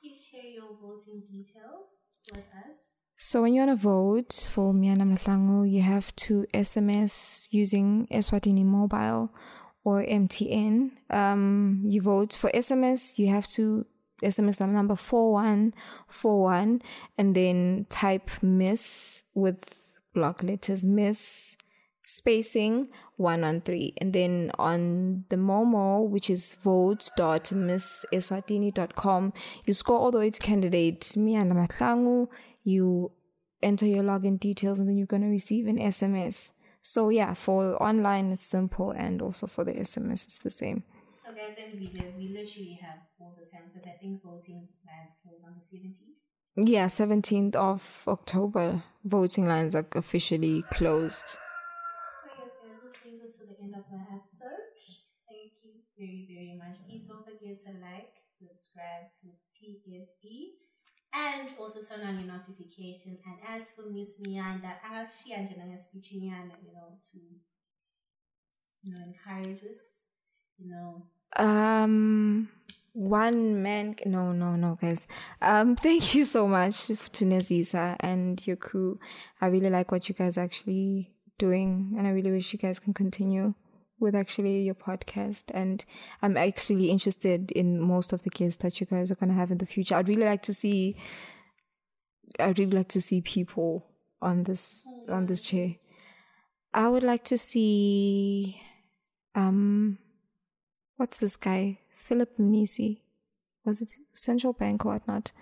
[0.00, 2.02] Please share your voting details
[2.32, 2.76] with us.
[3.16, 8.64] So when you want to vote for Miyanda Mahlangu, you have to SMS using Eswatini
[8.64, 9.32] Mobile
[9.84, 10.90] or MTN.
[11.10, 13.86] Um, you vote for SMS, you have to
[14.22, 16.80] SMS number 4141
[17.18, 21.56] and then type miss with block letters miss
[22.06, 29.32] spacing 113 and then on the momo which is vote.misseswatini.com
[29.64, 31.16] you scroll all the way to candidate.
[31.16, 31.50] Me and
[32.62, 33.10] you
[33.62, 36.52] enter your login details and then you're going to receive an sms
[36.84, 40.84] so yeah, for online it's simple, and also for the SMS it's the same.
[41.16, 45.16] So guys, then we we literally have all the same because I think voting lines
[45.22, 46.20] close on the seventeenth.
[46.56, 51.38] Yeah, seventeenth of October, voting lines are officially closed.
[52.20, 54.64] So yes, guys, this brings us to the end of my episode.
[55.28, 56.76] Thank you very very much.
[56.86, 60.38] Please don't forget to like, subscribe to TFE
[61.14, 63.18] and also turn on your notification.
[63.24, 67.18] And as for Miss Miyanda, angashiya nje nangespeech nyana, you know, to
[68.82, 69.80] you know encourage us,
[70.58, 71.06] you know.
[71.36, 72.48] Um
[72.94, 75.08] one man no no no guys
[75.42, 79.00] um thank you so much to Nazisa and your crew
[79.40, 82.94] i really like what you guys actually doing and i really wish you guys can
[82.94, 83.52] continue
[84.04, 85.84] with actually your podcast and
[86.22, 89.50] I'm actually interested in most of the guests that you guys are going to have
[89.50, 89.96] in the future.
[89.96, 90.96] I'd really like to see
[92.38, 93.86] I'd really like to see people
[94.20, 95.76] on this on this chair.
[96.72, 98.60] I would like to see
[99.34, 99.98] um
[100.96, 101.78] what's this guy?
[101.96, 103.00] Philip Mnisi.
[103.64, 105.32] Was it Central Bank or whatnot?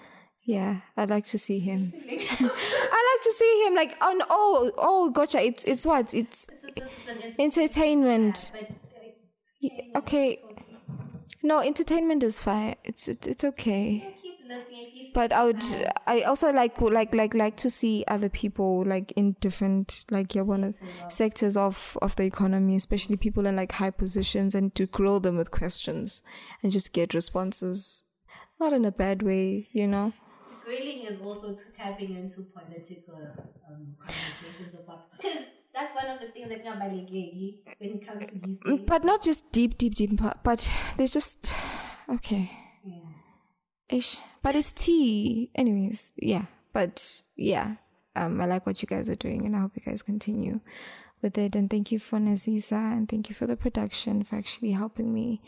[0.45, 1.93] Yeah, I'd like to see him.
[2.09, 5.41] I to see him like oh, on oh oh gotcha.
[5.41, 6.87] It's it's what it's, it's, it's
[7.39, 8.53] entertainment.
[9.61, 10.39] Yeah, okay,
[11.43, 12.77] no entertainment is fine.
[12.85, 14.09] It's it's, it's okay.
[15.15, 15.63] But I would
[16.07, 20.41] I also like like like like to see other people like in different like yeah
[20.43, 24.87] one of sectors of of the economy, especially people in like high positions, and to
[24.87, 26.23] grill them with questions
[26.63, 28.05] and just get responses.
[28.59, 30.13] Not in a bad way, you know
[30.65, 33.35] grilling is also tapping into political
[33.69, 35.45] um, conversations about because
[35.75, 38.81] that's one of the things that like when it comes to these things.
[38.87, 41.53] But not just deep, deep, deep, but there's just
[42.09, 42.51] okay.
[42.85, 43.97] Yeah.
[43.97, 44.19] Ish.
[44.43, 45.51] But it's tea.
[45.55, 46.47] Anyways, yeah.
[46.73, 47.77] But yeah.
[48.15, 50.61] Um, I like what you guys are doing and I hope you guys continue
[51.23, 51.57] with it.
[51.57, 55.41] And thank you for Nazisa and thank you for the production for actually helping me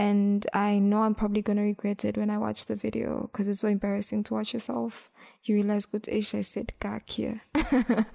[0.00, 3.46] and I know I'm probably going to regret it when I watch the video because
[3.46, 5.10] it's so embarrassing to watch yourself.
[5.44, 7.42] You realize, good ish, I said gak here.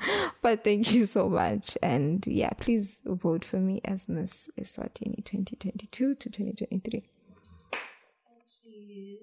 [0.42, 1.78] but thank you so much.
[1.84, 7.04] And yeah, please vote for me as Miss Eswatini 2022 to 2023.
[8.24, 9.20] Thank you.